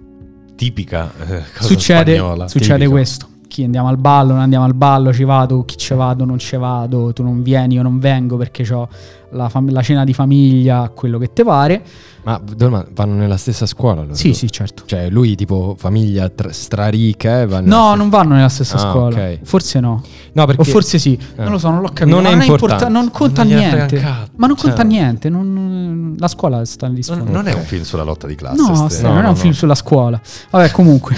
Tipica 0.56 1.12
eh, 1.28 1.44
cosa 1.58 1.68
succede, 1.68 2.16
spagnola. 2.16 2.48
succede 2.48 2.74
tipico. 2.76 2.92
questo. 2.92 3.28
Chi 3.48 3.64
andiamo 3.64 3.90
al 3.90 3.98
ballo, 3.98 4.32
non 4.32 4.42
andiamo 4.42 4.64
al 4.66 4.74
ballo, 4.74 5.12
ci 5.14 5.24
vado, 5.26 5.66
chi 5.66 5.76
ci 5.78 5.94
vado, 5.94 6.24
non 6.24 6.40
ci 6.40 6.56
vado, 6.56 7.12
tu 7.14 7.24
non 7.24 7.42
vieni, 7.44 7.76
io 7.76 7.82
non 7.84 8.00
vengo 8.00 8.38
perché 8.38 8.66
ho 8.74 8.88
la, 9.36 9.50
fam- 9.50 9.70
la 9.72 9.82
cena 9.82 10.04
di 10.04 10.14
famiglia, 10.14 10.90
quello 10.94 11.18
che 11.18 11.32
te 11.34 11.44
pare. 11.44 11.84
Ma 12.24 12.42
domanda, 12.44 12.88
vanno 12.92 13.14
nella 13.14 13.38
stessa 13.38 13.68
scuola 13.68 14.02
loro? 14.02 14.16
Sì, 14.16 14.34
sì, 14.34 14.50
certo. 14.50 14.82
Cioè, 14.88 15.10
lui 15.12 15.36
tipo 15.36 15.76
famiglia 15.78 16.28
tra- 16.30 16.52
straricca 16.52 17.42
e 17.42 17.46
va 17.46 17.60
nella 17.60 17.76
No, 17.76 17.82
stessa- 17.84 17.96
non 17.98 18.10
vanno 18.10 18.34
nella 18.34 18.50
stessa 18.50 18.76
Ah, 18.78 18.80
scuola. 18.92 19.16
ok. 19.18 19.40
Forse 19.44 19.80
no. 19.80 20.02
No, 20.34 20.46
perché 20.48 20.62
O 20.62 20.64
forse 20.64 20.98
sì. 20.98 21.14
Eh. 21.14 21.44
Non 21.44 21.52
lo 21.52 21.58
so, 21.60 21.70
non 21.70 21.82
l'ho 21.82 21.90
capito. 21.94 22.16
Non 22.20 22.24
Ma 22.24 22.30
è 22.30 22.32
importa- 22.34 22.54
importante. 22.66 22.92
non 22.92 23.12
conta 23.12 23.44
Non 23.44 23.54
niente. 23.54 23.96
un. 23.98 24.28
Ma 24.38 24.48
non 24.48 24.56
conta 24.56 24.76
Cioè- 24.78 24.86
niente. 24.86 25.30
non- 25.30 26.16
la 26.18 26.28
scuola 26.28 26.66
sta 26.66 26.88
lì 26.88 27.04
Non, 27.10 27.26
non 27.30 27.48
è 27.48 27.54
un 27.54 27.62
film 27.62 27.84
sulla 27.84 28.04
lotta 28.04 28.26
di 28.26 28.34
classe. 28.36 28.56
No, 28.60 28.74
Ste. 28.76 28.90
Ste, 28.90 29.02
No, 29.04 29.10
non 29.10 29.18
è 29.20 29.22
no, 29.22 29.28
un 29.28 29.34
no. 29.36 29.40
film 29.40 29.54
sulla 29.54 29.76
scuola. 29.76 30.20
Vabbè, 30.50 30.72
comunque. 30.72 31.16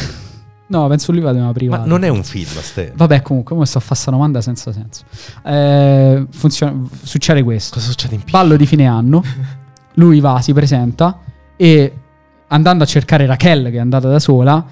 No, 0.67 0.87
penso 0.87 1.11
lui 1.11 1.21
vada 1.21 1.33
in 1.35 1.43
una 1.43 1.47
Ma 1.47 1.53
privata. 1.53 1.85
non 1.85 2.03
è 2.03 2.09
un 2.09 2.23
film, 2.23 2.49
Ste. 2.59 2.93
Vabbè, 2.95 3.21
comunque, 3.21 3.53
come 3.55 3.65
sto 3.65 3.77
a 3.77 3.81
fare 3.81 3.93
questa 3.93 4.11
domanda 4.11 4.41
senza 4.41 4.71
senso. 4.71 5.03
Eh, 5.45 6.25
funziona- 6.29 6.81
succede 7.03 7.43
questo. 7.43 7.75
Cosa 7.75 7.87
succede 7.89 8.15
in 8.15 8.21
più? 8.23 8.31
Ballo 8.31 8.55
di 8.55 8.65
fine 8.65 8.85
anno. 8.85 9.23
Lui 9.95 10.19
va, 10.19 10.39
si 10.41 10.53
presenta 10.53 11.19
e 11.55 11.93
andando 12.47 12.83
a 12.83 12.87
cercare 12.87 13.25
Raquel, 13.25 13.69
che 13.71 13.77
è 13.77 13.79
andata 13.79 14.07
da 14.09 14.19
sola, 14.19 14.63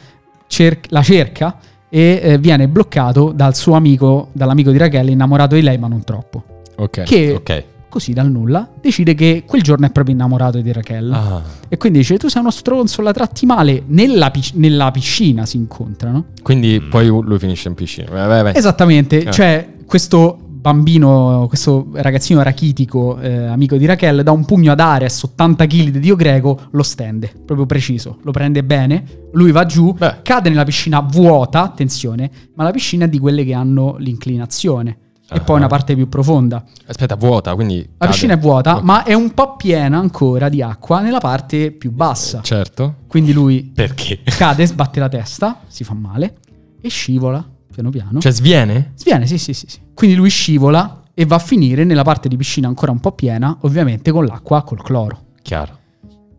cer- 0.48 0.88
la 0.90 1.02
cerca 1.02 1.58
e 1.90 2.20
eh, 2.22 2.38
viene 2.38 2.68
bloccato 2.68 3.32
dal 3.34 3.56
suo 3.56 3.76
amico, 3.76 4.30
dall'amico 4.34 4.72
di 4.72 4.78
Raquel, 4.78 5.10
innamorato 5.10 5.56
di 5.56 5.62
lei, 5.62 5.78
ma 5.78 5.88
non 5.88 6.04
troppo. 6.04 6.44
Ok. 6.76 7.04
Che 7.04 7.32
Ok. 7.34 7.64
Così 7.96 8.12
dal 8.12 8.30
nulla 8.30 8.70
decide 8.82 9.14
che 9.16 9.44
quel 9.48 9.62
giorno 9.62 9.86
è 9.86 9.90
proprio 9.90 10.14
innamorato 10.16 10.60
di 10.60 10.74
Raquel. 10.74 11.14
Ah, 11.14 11.42
E 11.70 11.78
quindi 11.78 12.00
dice: 12.00 12.18
Tu 12.18 12.28
sei 12.28 12.42
uno 12.42 12.52
stronzo, 12.52 13.02
la 13.02 13.14
tratti 13.14 13.46
male. 13.46 13.84
Nella, 13.88 14.32
pic- 14.32 14.52
nella 14.56 14.92
piscina 14.92 15.46
si 15.46 15.56
incontrano. 15.56 16.26
Quindi 16.44 16.78
Mm. 16.84 16.90
poi 16.90 17.08
lui 17.08 17.40
finisce 17.40 17.70
in 17.70 17.74
piscina. 17.76 18.10
Vai, 18.12 18.28
vai, 18.28 18.44
vai. 18.44 18.54
Esattamente, 18.58 19.24
Eh. 19.24 19.32
cioè 19.32 19.66
questo 19.86 20.38
bambino, 20.42 21.46
questo 21.48 21.90
ragazzino 21.94 22.42
rachitico, 22.42 23.18
eh, 23.20 23.46
amico 23.46 23.78
di 23.78 23.86
Raquel, 23.86 24.24
dà 24.24 24.32
un 24.32 24.44
pugno 24.46 24.72
ad 24.74 24.80
Ares, 24.80 25.22
80 25.24 25.66
kg 25.68 25.90
di 25.90 26.00
dio 26.00 26.16
greco, 26.16 26.60
lo 26.72 26.84
stende, 26.84 27.32
proprio 27.46 27.66
preciso, 27.66 28.18
lo 28.24 28.32
prende 28.32 28.64
bene, 28.64 29.04
lui 29.34 29.52
va 29.52 29.66
giù, 29.66 29.94
Beh. 29.94 30.18
cade 30.24 30.50
nella 30.50 30.64
piscina 30.66 31.00
vuota, 31.02 31.62
attenzione, 31.62 32.30
ma 32.56 32.64
la 32.64 32.72
piscina 32.72 33.06
è 33.06 33.08
di 33.08 33.20
quelle 33.20 33.46
che 33.46 33.54
hanno 33.54 33.96
l'inclinazione. 34.00 34.98
E 35.28 35.38
Ah. 35.38 35.40
poi 35.42 35.58
una 35.58 35.68
parte 35.68 35.96
più 35.96 36.08
profonda. 36.08 36.64
Aspetta, 36.86 37.16
vuota, 37.16 37.56
quindi... 37.56 37.78
La 37.80 37.86
cade. 37.98 38.12
piscina 38.12 38.34
è 38.34 38.38
vuota, 38.38 38.78
Ok. 38.78 38.84
ma 38.84 39.04
è 39.04 39.14
un 39.14 39.34
po' 39.34 39.56
piena 39.56 39.98
ancora 39.98 40.50
di 40.50 40.62
acqua 40.62 41.02
nella 41.02 41.18
parte 41.20 41.72
più 41.72 41.92
bassa. 41.92 42.42
Certo. 42.42 42.98
Quindi 43.08 43.34
lui 43.34 43.64
perché? 43.74 44.22
cade, 44.24 44.66
sbatte 44.68 45.00
la 45.00 45.10
testa, 45.10 45.62
si 45.68 45.84
fa 45.84 45.94
male 45.96 46.38
e 46.80 46.90
scivola 46.90 47.44
piano 47.74 47.90
piano. 47.90 48.20
Cioè 48.20 48.32
sviene? 48.32 48.92
Sviene, 48.96 49.26
sì, 49.26 49.38
sì, 49.40 49.54
sì, 49.54 49.66
sì. 49.68 49.80
Quindi 49.96 50.16
lui 50.16 50.30
scivola 50.30 51.02
e 51.14 51.26
va 51.26 51.36
a 51.38 51.40
finire 51.40 51.84
nella 51.86 52.04
parte 52.04 52.28
di 52.30 52.38
piscina 52.38 52.68
ancora 52.68 52.92
un 52.92 53.00
po' 53.00 53.12
piena, 53.14 53.58
ovviamente 53.62 54.12
con 54.12 54.26
l'acqua 54.26 54.64
col 54.64 54.82
cloro. 54.84 55.24
Chiaro. 55.42 55.80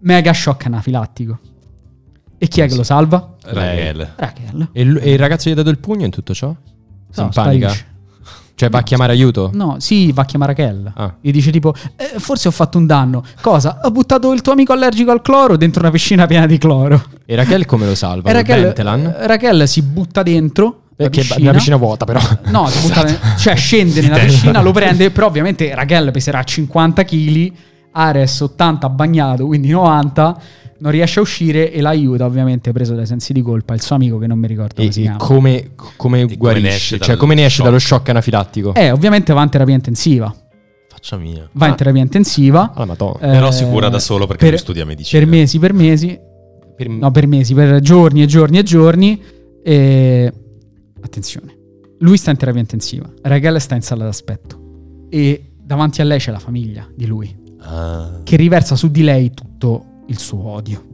Mega 0.01 0.33
shock 0.33 0.67
anafilattico. 0.67 1.39
E 2.39 2.47
chi 2.49 2.61
è 2.61 2.69
che 2.69 2.77
lo 2.77 2.83
salva? 2.85 3.35
Raquel. 3.43 4.13
Raquel. 4.17 4.69
E, 4.73 4.81
il- 4.83 5.19
ragazzo 5.19 5.49
gli 5.49 5.53
ha 5.53 5.57
dato 5.57 5.71
il 5.71 5.79
pugno 5.79 6.05
in 6.05 6.11
tutto 6.11 6.33
ciò? 6.35 6.47
No, 6.49 6.57
impanica? 7.25 7.69
sparisce. 7.69 7.95
Cioè 8.57 8.71
va 8.71 8.79
a 8.79 8.83
chiamare 8.83 9.13
aiuto? 9.13 9.51
No, 9.53 9.77
sì, 9.81 10.13
va 10.13 10.23
a 10.23 10.25
chiamare 10.25 10.55
Raquel. 10.55 10.91
Ah. 10.97 11.15
Gli 11.21 11.31
dice 11.31 11.51
tipo, 11.51 11.75
"Eh, 11.95 12.19
forse 12.19 12.49
ho 12.49 12.51
fatto 12.51 12.79
un 12.79 12.87
danno. 12.87 13.23
Cosa? 13.43 13.81
Ho 13.83 13.91
buttato 13.91 14.33
il 14.33 14.41
tuo 14.41 14.53
amico 14.53 14.73
allergico 14.73 15.11
al 15.11 15.21
cloro 15.21 15.59
dentro 15.59 15.83
una 15.83 15.91
piscina 15.91 16.27
piena 16.27 16.47
di 16.47 16.57
cloro. 16.57 17.05
E 17.27 17.35
Raquel 17.35 17.67
come 17.67 17.85
lo 17.85 17.95
salva? 17.95 18.31
E 18.31 18.33
Raquel? 18.33 18.73
Raquel 18.73 19.69
si 19.69 19.83
butta 19.83 20.23
dentro 20.23 20.85
Perché 20.97 21.21
piscina. 21.21 21.39
è 21.39 21.43
una 21.43 21.53
piscina 21.53 21.77
vuota 21.77 22.07
però. 22.07 22.19
No, 22.47 22.67
si 22.69 22.81
butta 22.87 23.05
cioè 23.37 23.55
scende 23.57 24.01
nella 24.01 24.17
piscina, 24.21 24.63
lo 24.63 24.73
prende, 24.73 25.11
però 25.11 25.27
ovviamente 25.27 25.75
Raquel 25.75 26.11
peserà 26.11 26.43
50 26.43 27.05
kg, 27.05 27.53
Ares 27.93 28.41
80 28.41 28.89
bagnato, 28.89 29.45
quindi 29.45 29.69
90, 29.69 30.39
non 30.79 30.91
riesce 30.93 31.19
a 31.19 31.23
uscire 31.23 31.73
e 31.73 31.81
l'aiuta 31.81 32.25
ovviamente 32.27 32.73
preso 32.73 32.95
dai 32.95 33.07
sensi 33.07 33.33
di 33.33 33.41
colpa 33.43 33.75
il 33.75 33.81
suo 33.83 33.95
amico 33.97 34.19
che 34.19 34.27
non 34.27 34.39
mi 34.39 34.47
ricordo 34.47 34.75
E, 34.75 34.77
come 34.83 34.93
si 34.93 35.01
e 35.01 35.03
chiama. 35.03 35.19
come, 35.19 35.71
come 35.75 35.95
come 35.97 36.37
guarisce? 36.37 36.69
esce 36.69 36.99
cioè 36.99 37.17
come 37.17 37.35
ne 37.35 37.43
esce 37.45 37.57
shock? 37.57 37.69
dallo 37.69 37.79
shock 37.79 38.09
anafilattico? 38.11 38.75
Eh, 38.75 38.91
ovviamente 38.91 39.33
va 39.33 39.43
in 39.43 39.49
terapia 39.49 39.75
intensiva, 39.75 40.35
Faccia 40.89 41.17
mia. 41.17 41.49
va 41.53 41.67
Ah. 41.67 41.69
in 41.69 41.75
terapia 41.77 42.03
intensiva. 42.03 42.73
Ah, 42.75 42.85
madonna. 42.85 43.19
eh, 43.21 43.31
Però 43.31 43.51
si 43.51 43.65
cura 43.65 43.89
da 43.89 43.99
solo 43.99 44.27
perché 44.27 44.43
per, 44.45 44.51
lui 44.53 44.59
studia 44.61 44.85
medicina. 44.85 45.21
Per 45.23 45.29
mesi, 45.31 45.59
per 45.59 45.73
mesi, 45.73 46.19
Per- 46.77 46.89
no 46.89 47.11
per 47.11 47.27
mesi, 47.27 47.55
per 47.55 47.81
giorni 47.81 48.23
e 48.23 48.27
giorni 48.27 48.59
e 48.59 48.63
giorni. 48.63 49.23
E... 49.63 50.33
Attenzione, 51.01 51.57
lui 52.01 52.17
sta 52.17 52.31
in 52.31 52.37
terapia 52.37 52.61
intensiva, 52.61 53.09
Raquel 53.23 53.61
sta 53.61 53.75
in 53.75 53.83
sala 53.83 54.05
d'aspetto 54.05 55.07
e 55.09 55.53
davanti 55.59 56.01
a 56.01 56.05
lei 56.05 56.19
c'è 56.19 56.31
la 56.33 56.39
famiglia 56.39 56.87
di 56.95 57.07
lui. 57.07 57.45
Ah. 57.69 58.21
che 58.23 58.37
riversa 58.37 58.77
su 58.77 58.91
di 58.93 59.03
lei 59.03 59.33
tutto 59.35 59.85
il 60.07 60.19
suo 60.19 60.45
odio. 60.47 60.85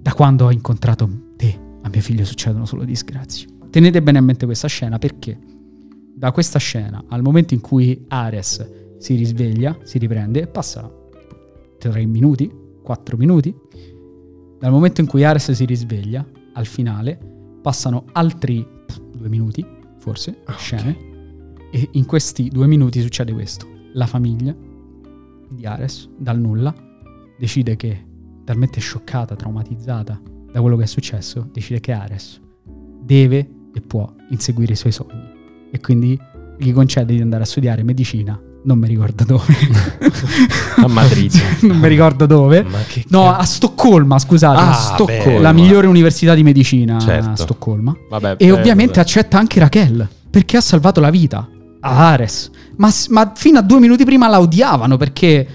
Da 0.00 0.12
quando 0.14 0.46
ho 0.46 0.50
incontrato 0.50 1.08
te, 1.36 1.58
a 1.82 1.88
mio 1.88 2.00
figlio 2.00 2.24
succedono 2.24 2.64
solo 2.66 2.84
disgrazie. 2.84 3.46
Tenete 3.70 4.02
bene 4.02 4.18
a 4.18 4.22
mente 4.22 4.46
questa 4.46 4.68
scena 4.68 4.98
perché 4.98 5.38
da 6.14 6.32
questa 6.32 6.58
scena 6.58 7.04
al 7.08 7.22
momento 7.22 7.54
in 7.54 7.60
cui 7.60 8.04
Ares 8.08 8.96
si 8.98 9.14
risveglia, 9.14 9.78
si 9.82 9.98
riprende, 9.98 10.46
passa 10.46 10.90
3 11.78 12.06
minuti, 12.06 12.50
4 12.82 13.16
minuti. 13.16 13.54
Dal 14.58 14.72
momento 14.72 15.00
in 15.00 15.06
cui 15.06 15.22
Ares 15.22 15.52
si 15.52 15.64
risveglia 15.64 16.26
al 16.54 16.66
finale 16.66 17.18
passano 17.62 18.06
altri 18.12 18.66
2 19.16 19.28
minuti, 19.28 19.64
forse, 19.98 20.40
Ah, 20.46 20.56
scene. 20.56 21.06
E 21.70 21.88
in 21.92 22.06
questi 22.06 22.48
due 22.48 22.66
minuti 22.66 23.00
succede 23.00 23.32
questo. 23.32 23.66
La 23.92 24.06
famiglia 24.06 24.56
di 25.50 25.66
Ares, 25.66 26.08
dal 26.16 26.40
nulla, 26.40 26.74
decide 27.38 27.76
che, 27.76 28.04
talmente 28.48 28.80
scioccata, 28.80 29.36
traumatizzata 29.36 30.18
da 30.50 30.60
quello 30.62 30.78
che 30.78 30.84
è 30.84 30.86
successo, 30.86 31.46
decide 31.52 31.80
che 31.80 31.92
Ares 31.92 32.40
deve 33.02 33.46
e 33.74 33.80
può 33.82 34.10
inseguire 34.30 34.72
i 34.72 34.76
suoi 34.76 34.90
sogni. 34.90 35.68
E 35.70 35.78
quindi 35.80 36.18
gli 36.56 36.72
concede 36.72 37.12
di 37.14 37.20
andare 37.20 37.42
a 37.42 37.46
studiare 37.46 37.82
medicina, 37.82 38.40
non 38.64 38.78
mi 38.78 38.88
ricordo 38.88 39.24
dove. 39.24 39.52
A 40.82 40.88
Madrid. 40.88 41.30
non 41.62 41.76
mi 41.76 41.88
ricordo 41.88 42.24
dove. 42.24 42.64
No, 43.08 43.30
a 43.34 43.44
Stoccolma, 43.44 44.18
scusate. 44.18 44.58
Ah, 44.58 44.70
a 44.70 44.72
Stoccolma. 44.72 45.24
bello. 45.24 45.40
La 45.42 45.52
migliore 45.52 45.86
università 45.86 46.32
di 46.34 46.42
medicina 46.42 46.98
Certo. 46.98 47.28
a 47.28 47.36
Stoccolma. 47.36 47.94
Vabbè, 48.08 48.36
E 48.38 48.46
eh, 48.46 48.50
ovviamente 48.50 48.98
accetta 48.98 49.38
anche 49.38 49.60
Raquel 49.60 50.08
perché 50.30 50.56
ha 50.56 50.60
salvato 50.62 51.00
la 51.00 51.10
vita 51.10 51.46
a 51.80 52.08
Ares. 52.12 52.50
Ma, 52.76 52.88
ma 53.10 53.32
fino 53.34 53.58
a 53.58 53.62
due 53.62 53.78
minuti 53.78 54.04
prima 54.04 54.26
la 54.26 54.40
odiavano 54.40 54.96
perché. 54.96 55.46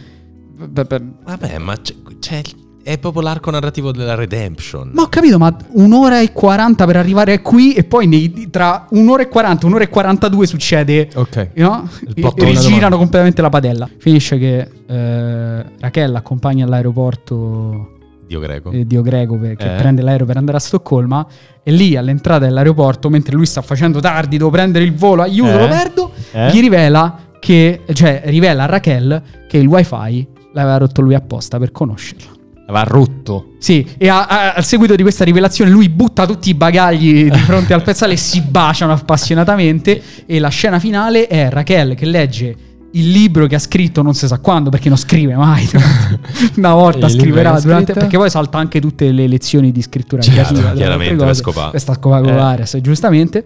beh, 0.70 0.86
beh, 0.86 1.02
Vabbè, 1.26 1.58
ma 1.58 1.76
c'è, 1.82 1.96
c'è- 2.20 2.42
è 2.84 2.98
proprio 2.98 3.22
l'arco 3.22 3.50
narrativo 3.50 3.92
della 3.92 4.14
redemption. 4.16 4.92
Ma 4.94 5.04
ho 5.04 5.08
capito, 5.10 5.38
ma 5.38 5.56
un'ora 5.72 6.20
e 6.20 6.34
40 6.34 6.86
per 6.86 6.98
arrivare 6.98 7.42
qui 7.42 7.74
e 7.74 7.84
poi 7.86 8.08
nei- 8.08 8.50
tra 8.52 8.88
un'ora 8.90 9.24
e 9.24 9.30
40 9.30 9.66
un'ora 9.66 9.84
e 9.86 9.90
42 9.90 10.46
succede. 10.46 11.10
Ok. 11.16 11.50
No? 11.56 11.88
E- 12.14 12.22
e 12.22 12.46
rigirano 12.46 12.98
completamente 12.98 13.42
la 13.42 13.50
padella. 13.50 13.90
Finisce 13.98 14.38
che 14.38 14.70
eh, 14.86 15.66
Raquel 15.80 16.14
accompagna 16.16 16.66
all'aeroporto 16.66 17.90
Dio 18.28 18.40
greco. 18.40 18.72
eh, 18.72 18.86
Dio 18.86 19.02
Greco 19.02 19.38
per- 19.38 19.56
che 19.56 19.74
Eh. 19.74 19.78
prende 19.78 20.02
l'aereo 20.02 20.26
per 20.26 20.38
andare 20.38 20.58
a 20.58 20.60
Stoccolma 20.62 21.26
e 21.64 21.72
lì 21.72 21.96
all'entrata 21.96 22.46
dell'aeroporto 22.46 23.10
mentre 23.10 23.36
lui 23.36 23.46
sta 23.46 23.62
facendo 23.62 24.00
tardi 24.00 24.38
devo 24.38 24.50
prendere 24.50 24.84
il 24.86 24.94
volo 24.94 25.22
aiuto 25.22 25.52
Eh. 25.52 25.58
lo 25.62 25.68
perdo 25.68 26.12
Eh? 26.32 26.50
gli 26.52 26.60
rivela 26.60 27.18
che 27.40 27.82
cioè 27.94 28.24
rivela 28.26 28.64
a 28.64 28.66
Raquel 28.66 29.22
che 29.48 29.58
il 29.58 29.68
wifi 29.68 30.28
l'aveva 30.54 30.78
rotto 30.78 31.02
lui 31.02 31.14
apposta 31.16 31.58
per 31.60 31.72
conoscerla 31.72 32.32
Va 32.66 32.84
rotto. 32.84 33.54
sì 33.60 33.86
e 33.98 34.08
a- 34.08 34.26
a- 34.26 34.54
al 34.54 34.64
seguito 34.64 34.96
di 34.96 35.02
questa 35.04 35.24
rivelazione 35.26 35.70
lui 35.70 35.90
butta 35.90 36.26
tutti 36.26 36.50
i 36.50 36.54
bagagli 36.54 37.30
di 37.30 37.38
fronte 37.40 37.74
al 37.74 37.84
pezzale 37.84 38.14
e 38.14 38.18
si 38.18 38.42
baciano 38.42 38.94
appassionatamente 38.94 40.02
e 40.26 40.40
la 40.40 40.48
scena 40.50 40.80
finale 40.80 41.28
è 41.28 41.50
Raquel 41.50 41.94
che 41.96 42.06
legge 42.06 42.56
il 42.94 43.10
libro 43.10 43.48
che 43.48 43.56
ha 43.56 43.60
scritto 43.60 44.02
non 44.02 44.14
si 44.14 44.28
sa 44.28 44.38
quando 44.40 44.70
perché 44.70 44.88
non 44.88 44.98
scrive 44.98 45.36
mai 45.36 45.68
una 46.58 46.74
volta 46.74 47.10
scriverà 47.10 47.60
durante, 47.60 47.94
perché 47.94 48.18
poi 48.18 48.30
salta 48.30 48.60
anche 48.60 48.80
tutte 48.80 49.12
le 49.12 49.28
lezioni 49.28 49.72
di 49.72 49.82
scrittura 49.82 50.22
Certo, 50.22 50.40
creativa 50.54 50.74
chiaramente, 50.74 51.16
per 51.16 51.28
cose. 51.28 51.42
scopare. 51.42 51.70
questa 51.72 51.98
con 51.98 52.28
Eh. 52.28 52.82
Giustamente 52.82 53.46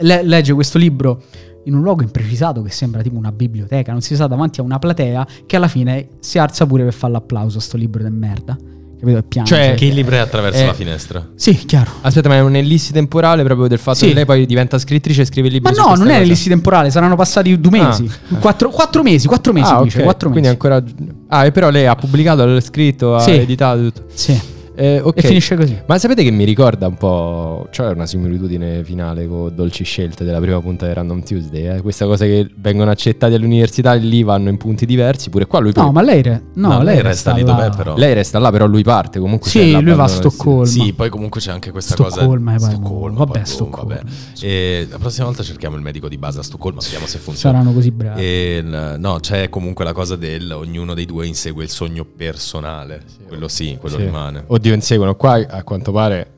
Le- 0.00 0.22
legge 0.22 0.54
questo 0.54 0.78
libro 0.78 1.22
in 1.64 1.74
un 1.74 1.82
luogo 1.82 2.02
imprecisato 2.02 2.62
che 2.62 2.70
sembra 2.70 3.02
tipo 3.02 3.16
una 3.16 3.32
biblioteca 3.32 3.92
non 3.92 4.00
si 4.00 4.16
sa 4.16 4.26
davanti 4.26 4.60
a 4.60 4.62
una 4.62 4.78
platea 4.78 5.26
che 5.46 5.56
alla 5.56 5.68
fine 5.68 6.08
si 6.20 6.38
alza 6.38 6.66
pure 6.66 6.84
per 6.84 6.92
fare 6.94 7.12
l'applauso 7.12 7.58
a 7.58 7.60
sto 7.60 7.76
libro 7.76 8.02
di 8.02 8.10
merda 8.10 8.56
capito? 8.98 9.18
E 9.18 9.22
piange. 9.22 9.54
Cioè, 9.54 9.74
Che 9.76 9.86
libro 9.86 10.14
è 10.16 10.18
attraverso 10.18 10.62
Eh. 10.62 10.66
la 10.66 10.74
finestra? 10.74 11.26
sì, 11.34 11.54
chiaro. 11.54 11.90
Aspetta, 12.02 12.28
ma 12.28 12.34
è 12.36 12.40
un'ellissi 12.40 12.92
temporale 12.92 13.42
proprio 13.44 13.66
del 13.66 13.78
fatto 13.78 13.96
Sì. 13.98 14.08
che 14.08 14.12
lei 14.14 14.24
poi 14.26 14.44
diventa 14.44 14.78
scrittrice 14.78 15.22
e 15.22 15.24
scrive 15.24 15.48
libri 15.48 15.70
Ma 15.72 15.74
su 15.74 15.80
no, 15.88 15.94
non 15.94 16.08
è 16.08 16.10
cose? 16.10 16.18
l'ellissi 16.18 16.48
temporale, 16.50 16.90
saranno 16.90 17.16
passati 17.16 17.58
due 17.58 17.70
mesi. 17.80 18.10
Ah. 18.30 18.36
Quattro, 18.36 18.68
quattro 18.68 19.02
mesi, 19.02 19.26
quattro 19.26 19.54
mesi, 19.54 19.72
Ah, 19.72 19.82
dice, 19.82 19.98
ok. 19.98 20.04
quattro 20.04 20.28
Quindi 20.30 20.48
mesi. 20.48 20.60
ancora... 20.62 20.82
Ah, 21.28 21.46
e 21.46 21.50
però 21.50 21.70
lei 21.70 21.86
ha 21.86 21.94
pubblicato, 21.94 22.42
ha 22.42 22.60
scritto, 22.60 23.14
ha 23.16 23.20
Sì. 23.20 23.30
editato 23.32 23.80
tutto. 23.84 24.04
Sì. 24.12 24.38
Eh, 24.74 25.00
ok. 25.02 25.16
E 25.18 25.22
finisce 25.22 25.56
così. 25.56 25.78
Ma 25.86 25.98
sapete 25.98 26.22
che 26.22 26.30
mi 26.30 26.44
ricorda 26.44 26.86
un 26.86 26.94
po'. 26.96 27.66
C'è 27.70 27.88
una 27.88 28.06
similitudine 28.06 28.82
finale 28.84 29.26
con 29.26 29.54
Dolci 29.54 29.84
Scelte 29.84 30.24
della 30.24 30.40
prima 30.40 30.60
punta 30.60 30.86
di 30.86 30.92
Random 30.94 31.22
Tuesday. 31.22 31.76
Eh? 31.76 31.80
Questa 31.82 32.06
cosa 32.06 32.24
che 32.24 32.48
vengono 32.56 32.90
accettati 32.90 33.34
all'università 33.34 33.94
e 33.94 33.98
lì 33.98 34.22
vanno 34.22 34.48
in 34.48 34.56
punti 34.56 34.86
diversi. 34.86 35.28
Pure 35.30 35.46
qua 35.46 35.58
lui. 35.60 35.72
No, 35.74 35.92
ma 35.92 36.02
lei, 36.02 36.22
re- 36.22 36.42
no, 36.54 36.68
No, 36.68 36.76
lei 36.82 36.94
lei 36.94 37.02
resta 37.02 37.32
resta 37.32 37.32
lì 37.34 37.42
dov'è, 37.42 37.70
però. 37.76 37.94
Lei 37.96 38.14
resta 38.14 38.38
là, 38.38 38.50
però 38.50 38.66
lui 38.66 38.82
parte 38.82 39.18
comunque. 39.18 39.50
Sì, 39.50 39.72
lui 39.80 39.92
va 39.94 40.04
a 40.04 40.08
Stoccolma. 40.08 40.64
Sì, 40.66 40.92
poi 40.92 41.10
comunque 41.10 41.40
c'è 41.40 41.50
anche 41.50 41.70
questa 41.70 41.94
Stoccolma, 41.94 42.52
cosa. 42.52 42.66
eh, 42.66 42.70
poi, 42.70 42.76
Stoccolma, 42.78 43.18
vabbè, 43.18 43.32
poi, 43.32 43.46
Stoccolma. 43.46 43.94
vabbè. 43.96 44.10
E 44.40 44.86
la 44.90 44.98
prossima 44.98 45.26
volta 45.26 45.42
cerchiamo 45.42 45.76
il 45.76 45.82
medico 45.82 46.08
di 46.08 46.16
base 46.18 46.38
a 46.38 46.42
Stoccolma, 46.42 46.80
vediamo 46.82 47.06
se 47.06 47.18
funziona. 47.18 47.56
Saranno 47.58 47.74
così 47.74 47.90
bravi. 47.90 48.20
E, 48.22 48.62
no, 48.64 49.18
c'è 49.20 49.48
comunque 49.48 49.84
la 49.84 49.92
cosa 49.92 50.16
del 50.16 50.50
ognuno 50.52 50.94
dei 50.94 51.06
due 51.06 51.26
insegue 51.26 51.64
il 51.64 51.70
sogno 51.70 52.04
personale. 52.04 53.02
Quello 53.26 53.48
sì, 53.48 53.76
quello 53.80 53.96
Sì. 53.96 54.02
rimane. 54.04 54.44
Oddio, 54.46 54.69
inseguono. 54.74 55.14
Qua 55.16 55.44
a 55.48 55.62
quanto 55.62 55.92
pare. 55.92 56.32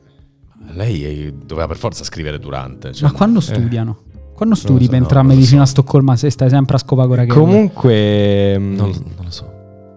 Lei 0.73 1.03
eh, 1.05 1.33
doveva 1.45 1.67
per 1.67 1.77
forza 1.77 2.03
scrivere 2.03 2.39
durante. 2.39 2.93
cioè, 2.93 3.09
Ma 3.09 3.15
quando 3.15 3.39
studiano? 3.39 3.97
Quando 4.33 4.55
studi 4.55 4.73
Non 4.73 4.83
so, 4.85 4.89
per 4.89 4.97
no, 4.97 5.03
entrare 5.03 5.19
a 5.19 5.23
non 5.23 5.31
lo 5.31 5.35
medicina 5.37 5.63
so. 5.65 5.67
a 5.67 5.69
Stoccolma 5.71 6.15
se 6.15 6.29
stai 6.29 6.49
sempre 6.49 6.75
a 6.75 6.79
con 7.05 7.15
ragazzi? 7.15 7.37
Comunque. 7.39 8.57
mm, 8.57 8.75
Non, 8.75 8.89
non 8.89 9.25
lo 9.25 9.31
so. 9.31 9.51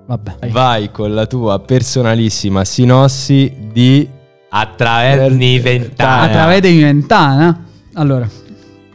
Vabbè. 0.07 0.51
Vai 0.51 0.91
con 0.91 1.15
la 1.15 1.27
tua 1.27 1.59
personalissima 1.61 2.65
sinossi 2.65 3.53
di. 3.73 4.09
Attraverni 4.49 5.59
vent'anni. 5.59 6.27
Attravedevi 6.31 6.81
ventana? 6.83 7.65
Allora, 7.95 8.29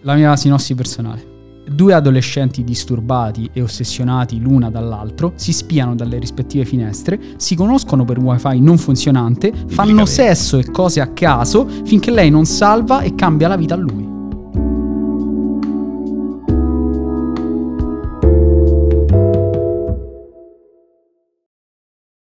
la 0.01 0.13
mia 0.15 0.35
sinossi 0.35 0.73
personale. 0.75 1.29
Due 1.69 1.93
adolescenti 1.93 2.63
disturbati 2.63 3.49
e 3.53 3.61
ossessionati 3.61 4.39
l'una 4.39 4.69
dall'altro 4.69 5.33
si 5.35 5.53
spiano 5.53 5.95
dalle 5.95 6.17
rispettive 6.17 6.65
finestre, 6.65 7.19
si 7.37 7.55
conoscono 7.55 8.03
per 8.03 8.19
wifi 8.19 8.59
non 8.59 8.77
funzionante, 8.77 9.53
fanno 9.67 10.05
sesso 10.05 10.57
e 10.57 10.69
cose 10.71 11.01
a 11.01 11.07
caso 11.07 11.67
finché 11.85 12.11
lei 12.11 12.29
non 12.29 12.45
salva 12.45 13.01
e 13.01 13.15
cambia 13.15 13.47
la 13.47 13.57
vita 13.57 13.75
a 13.75 13.77
lui. 13.77 14.20